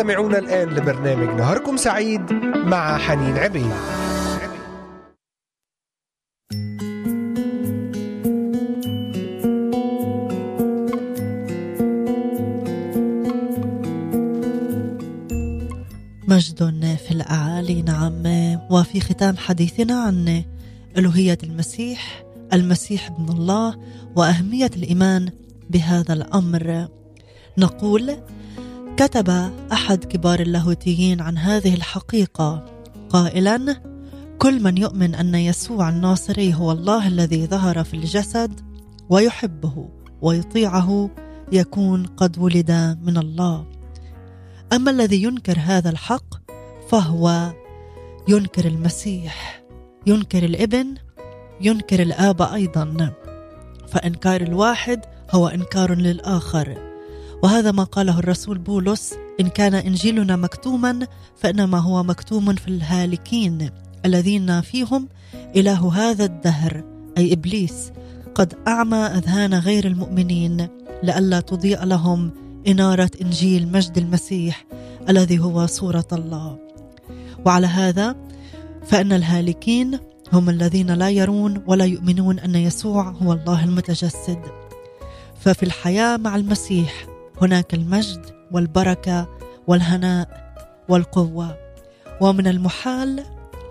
تستمعون 0.00 0.34
الآن 0.34 0.68
لبرنامج 0.68 1.28
نهاركم 1.28 1.76
سعيد 1.76 2.32
مع 2.54 2.98
حنين 2.98 3.38
عبيد. 3.38 3.72
مجد 16.28 16.96
في 16.96 17.10
الأعالي 17.10 17.82
نعم. 17.82 18.22
وفي 18.70 19.00
ختام 19.00 19.36
حديثنا 19.36 19.94
عن 19.94 20.44
ألوهية 20.98 21.38
المسيح 21.42 22.24
المسيح 22.52 23.10
ابن 23.10 23.32
الله 23.32 23.76
وأهمية 24.16 24.70
الإيمان 24.76 25.30
بهذا 25.70 26.12
الأمر. 26.12 26.88
نقول 27.58 28.16
كتب 29.00 29.52
أحد 29.72 30.04
كبار 30.04 30.40
اللاهوتيين 30.40 31.20
عن 31.20 31.38
هذه 31.38 31.74
الحقيقة 31.74 32.64
قائلا 33.08 33.82
كل 34.38 34.62
من 34.62 34.78
يؤمن 34.78 35.14
أن 35.14 35.34
يسوع 35.34 35.88
الناصري 35.88 36.54
هو 36.54 36.72
الله 36.72 37.08
الذي 37.08 37.46
ظهر 37.46 37.84
في 37.84 37.94
الجسد 37.94 38.60
ويحبه 39.08 39.88
ويطيعه 40.22 41.10
يكون 41.52 42.06
قد 42.06 42.38
ولد 42.38 42.98
من 43.02 43.16
الله. 43.16 43.66
أما 44.72 44.90
الذي 44.90 45.22
ينكر 45.22 45.58
هذا 45.58 45.90
الحق 45.90 46.34
فهو 46.88 47.52
ينكر 48.28 48.66
المسيح 48.66 49.62
ينكر 50.06 50.44
الإبن 50.44 50.94
ينكر 51.60 52.02
الآب 52.02 52.42
أيضا. 52.42 53.12
فإنكار 53.88 54.40
الواحد 54.40 55.00
هو 55.30 55.48
إنكار 55.48 55.94
للآخر. 55.94 56.89
وهذا 57.42 57.72
ما 57.72 57.84
قاله 57.84 58.18
الرسول 58.18 58.58
بولس 58.58 59.14
إن 59.40 59.48
كان 59.48 59.74
إنجيلنا 59.74 60.36
مكتوما 60.36 61.06
فإنما 61.36 61.78
هو 61.78 62.02
مكتوم 62.02 62.54
في 62.54 62.68
الهالكين 62.68 63.70
الذين 64.04 64.60
فيهم 64.60 65.08
إله 65.56 65.92
هذا 65.94 66.24
الدهر 66.24 66.84
أي 67.18 67.32
إبليس. 67.32 67.92
قد 68.34 68.54
أعمى 68.68 68.96
أذهان 68.96 69.54
غير 69.54 69.86
المؤمنين 69.86 70.68
لئلا 71.02 71.40
تضيء 71.40 71.84
لهم 71.84 72.30
إنارة 72.68 73.10
إنجيل 73.22 73.72
مجد 73.72 73.98
المسيح 73.98 74.66
الذي 75.08 75.38
هو 75.38 75.66
صورة 75.66 76.08
الله. 76.12 76.58
وعلى 77.46 77.66
هذا 77.66 78.16
فإن 78.86 79.12
الهالكين 79.12 79.98
هم 80.32 80.50
الذين 80.50 80.90
لا 80.90 81.10
يرون 81.10 81.62
ولا 81.66 81.84
يؤمنون 81.84 82.38
أن 82.38 82.54
يسوع 82.54 83.08
هو 83.08 83.32
الله 83.32 83.64
المتجسد. 83.64 84.38
ففي 85.40 85.62
الحياة 85.62 86.16
مع 86.16 86.36
المسيح 86.36 87.09
هناك 87.42 87.74
المجد 87.74 88.26
والبركة 88.50 89.28
والهناء 89.66 90.54
والقوة. 90.88 91.56
ومن 92.20 92.46
المحال 92.46 93.24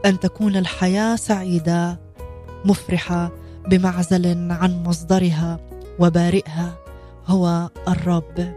أن 0.05 0.19
تكون 0.19 0.55
الحياة 0.55 1.15
سعيدة 1.15 1.99
مفرحة 2.65 3.31
بمعزل 3.67 4.51
عن 4.51 4.83
مصدرها 4.83 5.59
وبارئها 5.99 6.77
هو 7.27 7.69
الرب. 7.87 8.53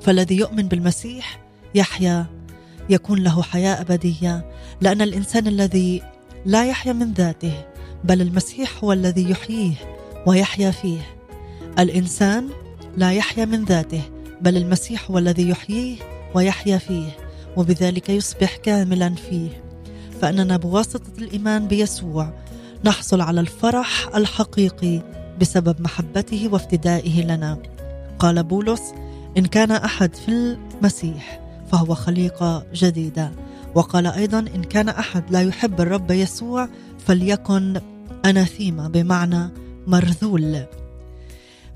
فالذي 0.00 0.36
يؤمن 0.36 0.68
بالمسيح 0.68 1.40
يحيا 1.74 2.26
يكون 2.90 3.18
له 3.18 3.42
حياة 3.42 3.80
أبدية 3.80 4.50
لأن 4.80 5.02
الإنسان 5.02 5.46
الذي 5.46 6.02
لا 6.46 6.66
يحيا 6.66 6.92
من 6.92 7.12
ذاته 7.12 7.52
بل 8.04 8.20
المسيح 8.20 8.84
هو 8.84 8.92
الذي 8.92 9.30
يحييه 9.30 9.74
ويحيا 10.26 10.70
فيه. 10.70 11.00
الإنسان 11.78 12.48
لا 12.96 13.12
يحيا 13.12 13.44
من 13.44 13.64
ذاته 13.64 14.02
بل 14.40 14.56
المسيح 14.56 15.10
هو 15.10 15.18
الذي 15.18 15.48
يحييه 15.48 15.96
ويحيا 16.34 16.78
فيه 16.78 17.16
وبذلك 17.56 18.08
يصبح 18.08 18.56
كاملا 18.56 19.14
فيه. 19.14 19.62
فإننا 20.20 20.56
بواسطة 20.56 21.18
الإيمان 21.18 21.68
بيسوع 21.68 22.32
نحصل 22.84 23.20
على 23.20 23.40
الفرح 23.40 24.08
الحقيقي 24.14 25.02
بسبب 25.40 25.80
محبته 25.80 26.48
وافتدائه 26.52 27.22
لنا. 27.22 27.58
قال 28.18 28.42
بولس 28.42 28.82
إن 29.38 29.46
كان 29.46 29.70
أحد 29.70 30.14
في 30.14 30.28
المسيح 30.28 31.40
فهو 31.72 31.94
خليقة 31.94 32.66
جديدة 32.74 33.32
وقال 33.74 34.06
أيضا 34.06 34.38
إن 34.38 34.62
كان 34.64 34.88
أحد 34.88 35.30
لا 35.30 35.42
يحب 35.42 35.80
الرب 35.80 36.10
يسوع 36.10 36.68
فليكن 37.06 37.80
أناثيما 38.24 38.88
بمعنى 38.88 39.48
مرذول 39.86 40.64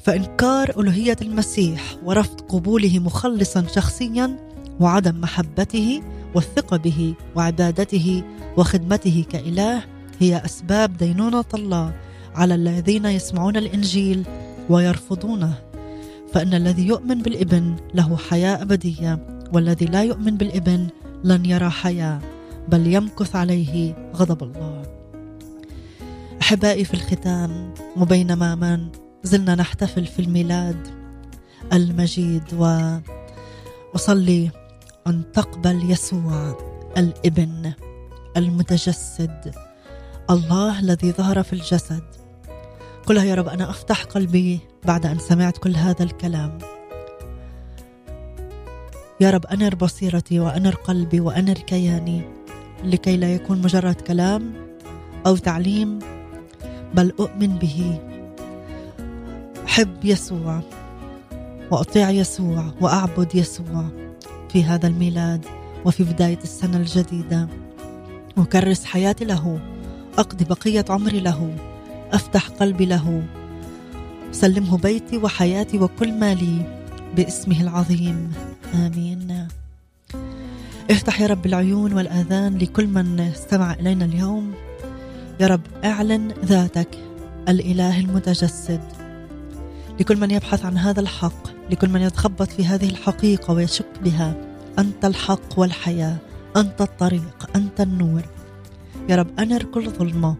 فإنكار 0.04 0.80
ألوهية 0.80 1.16
المسيح 1.22 1.96
ورفض 2.04 2.40
قبوله 2.40 2.98
مخلصا 2.98 3.66
شخصيا 3.74 4.36
وعدم 4.80 5.20
محبته 5.20 6.02
والثقة 6.34 6.76
به 6.76 7.14
وعبادته 7.36 8.22
وخدمته 8.56 9.24
كإله 9.30 9.84
هي 10.20 10.44
أسباب 10.44 10.96
دينونة 10.96 11.44
الله 11.54 11.94
على 12.34 12.54
الذين 12.54 13.04
يسمعون 13.04 13.56
الإنجيل 13.56 14.24
ويرفضونه. 14.68 15.54
فإن 16.32 16.54
الذي 16.54 16.86
يؤمن 16.86 17.22
بالإبن 17.22 17.76
له 17.94 18.16
حياة 18.16 18.62
أبدية 18.62 19.26
والذي 19.52 19.86
لا 19.86 20.02
يؤمن 20.02 20.36
بالإبن 20.36 20.86
لن 21.24 21.46
يرى 21.46 21.70
حياة 21.70 22.20
بل 22.68 22.86
يمكث 22.86 23.36
عليه 23.36 23.94
غضب 24.14 24.42
الله. 24.42 24.82
أحبائي 26.42 26.84
في 26.84 26.94
الختام 26.94 27.74
وبينما 27.96 28.54
ما 28.54 28.88
زلنا 29.24 29.54
نحتفل 29.54 30.06
في 30.06 30.22
الميلاد 30.22 30.88
المجيد 31.72 32.54
واصلي 33.94 34.50
أن 35.06 35.22
تقبل 35.32 35.90
يسوع 35.90 36.58
الإبن 36.96 37.72
المتجسد 38.36 39.54
الله 40.30 40.80
الذي 40.80 41.12
ظهر 41.12 41.42
في 41.42 41.52
الجسد. 41.52 42.02
قلها 43.06 43.24
يا 43.24 43.34
رب 43.34 43.48
أنا 43.48 43.70
أفتح 43.70 44.04
قلبي 44.04 44.60
بعد 44.84 45.06
أن 45.06 45.18
سمعت 45.18 45.58
كل 45.58 45.76
هذا 45.76 46.02
الكلام. 46.02 46.58
يا 49.20 49.30
رب 49.30 49.46
انر 49.46 49.74
بصيرتي 49.74 50.40
وانر 50.40 50.74
قلبي 50.74 51.20
وانر 51.20 51.54
كياني 51.54 52.22
لكي 52.84 53.16
لا 53.16 53.34
يكون 53.34 53.62
مجرد 53.62 53.94
كلام 53.94 54.52
أو 55.26 55.36
تعليم 55.36 55.98
بل 56.94 57.12
أؤمن 57.20 57.58
به 57.58 58.00
أحب 59.74 60.04
يسوع 60.04 60.60
وأطيع 61.70 62.10
يسوع 62.10 62.64
وأعبد 62.80 63.34
يسوع 63.34 63.84
في 64.48 64.64
هذا 64.64 64.86
الميلاد 64.86 65.44
وفي 65.84 66.04
بداية 66.04 66.38
السنة 66.44 66.76
الجديدة. 66.76 67.48
أكرس 68.38 68.84
حياتي 68.84 69.24
له 69.24 69.60
أقضي 70.18 70.44
بقية 70.44 70.84
عمري 70.88 71.20
له 71.20 71.56
أفتح 72.12 72.48
قلبي 72.48 72.86
له 72.86 73.22
سلمه 74.32 74.78
بيتي 74.78 75.16
وحياتي 75.16 75.78
وكل 75.78 76.12
ما 76.12 76.34
لي 76.34 76.80
باسمه 77.16 77.60
العظيم. 77.60 78.32
آمين. 78.74 79.48
افتح 80.90 81.20
يا 81.20 81.26
رب 81.26 81.46
العيون 81.46 81.92
والآذان 81.92 82.58
لكل 82.58 82.86
من 82.86 83.20
استمع 83.20 83.72
إلينا 83.72 84.04
اليوم. 84.04 84.52
يا 85.40 85.46
رب 85.46 85.62
أعلن 85.84 86.32
ذاتك 86.44 86.98
الإله 87.48 88.00
المتجسد. 88.00 89.03
لكل 90.00 90.16
من 90.16 90.30
يبحث 90.30 90.64
عن 90.64 90.78
هذا 90.78 91.00
الحق 91.00 91.70
لكل 91.70 91.88
من 91.88 92.00
يتخبط 92.00 92.50
في 92.50 92.66
هذه 92.66 92.88
الحقيقة 92.88 93.54
ويشك 93.54 93.86
بها. 94.04 94.34
أنت 94.78 95.04
الحق 95.04 95.58
والحياة 95.58 96.16
أنت 96.56 96.80
الطريق 96.80 97.50
أنت 97.56 97.80
النور. 97.80 98.22
يا 99.08 99.16
رب 99.16 99.40
انر 99.40 99.62
كل 99.62 99.90
ظلمة. 99.90 100.36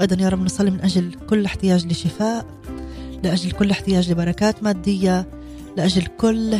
أيضا 0.00 0.22
يا 0.22 0.28
رب 0.28 0.42
نصلي 0.42 0.70
من 0.70 0.80
أجل 0.80 1.14
كل 1.30 1.44
احتياج 1.44 1.86
لشفاء 1.86 2.46
لأجل 3.22 3.50
كل 3.50 3.70
احتياج 3.70 4.10
لبركات 4.10 4.62
مادية 4.62 5.26
لأجل 5.76 6.06
كل 6.06 6.56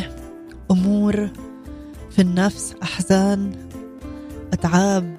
أمور 0.71 1.29
في 2.11 2.21
النفس 2.21 2.75
أحزان 2.83 3.51
أتعاب. 4.53 5.17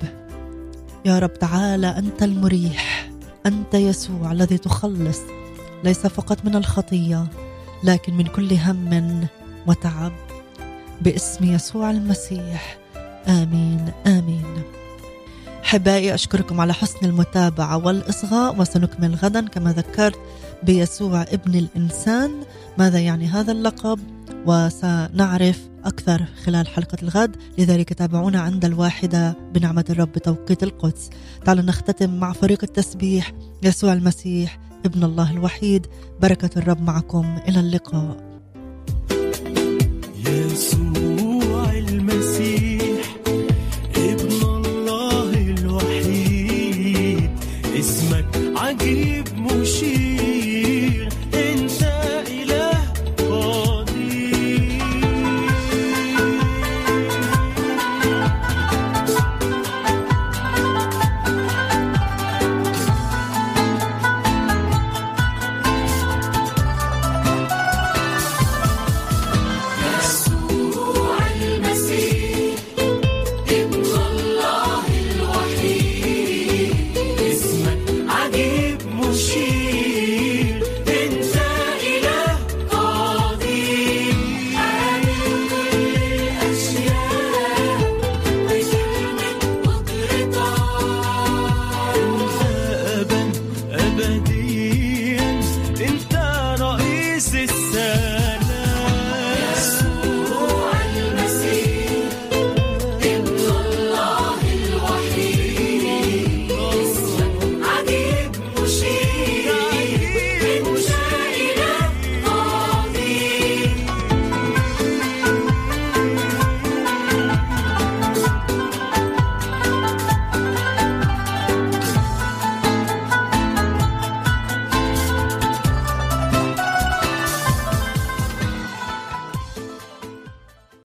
يا 1.05 1.19
رب 1.19 1.35
تعالى 1.35 1.87
أنت 1.87 2.23
المريح 2.23 3.11
أنت 3.47 3.75
يسوع 3.75 4.33
الذي 4.33 4.59
تخلص. 4.59 5.21
ليس 5.85 6.07
فقط 6.07 6.45
من 6.45 6.57
الخطية 6.57 7.27
لكن 7.85 8.14
من 8.14 8.24
كل 8.24 8.53
هم 8.53 9.27
وتعب. 9.66 10.12
باسم 11.03 11.45
يسوع 11.45 11.91
المسيح 11.91 12.79
آمين 13.29 13.93
آمين. 14.07 14.62
احبائي 15.64 16.14
أشكركم 16.14 16.61
على 16.61 16.74
حسن 16.74 17.07
المتابعة 17.07 17.77
والإصغاء 17.77 18.61
وسنكمل 18.61 19.14
غدا 19.14 19.49
كما 19.49 19.72
ذكرت 19.72 20.18
بيسوع 20.62 21.22
ابن 21.22 21.55
الإنسان. 21.55 22.31
ماذا 22.79 22.99
يعني 22.99 23.27
هذا 23.27 23.53
اللقب؟ 23.53 24.01
وسنعرف 24.47 25.61
أكثر 25.85 26.24
خلال 26.45 26.68
حلقة 26.68 26.99
الغد. 27.03 27.37
لذلك 27.59 27.93
تابعونا 27.93 28.41
عند 28.41 28.64
الواحدة 28.64 29.37
بنعمة 29.55 29.85
الرب 29.91 30.12
بتوقيت 30.12 30.62
القدس. 30.62 31.11
تعالوا 31.45 31.64
نختتم 31.64 32.11
مع 32.20 32.33
فريق 32.33 32.59
التسبيح 32.62 33.33
يسوع 33.62 33.93
المسيح 33.93 34.59
ابن 34.87 35.05
الله 35.05 35.30
الوحيد. 35.30 35.87
بركة 36.22 36.51
الرب 36.57 36.82
معكم. 36.82 37.39
إلى 37.49 37.61
اللقاء. 37.61 38.16
يسوع 40.26 41.70
المسيح. 41.72 42.45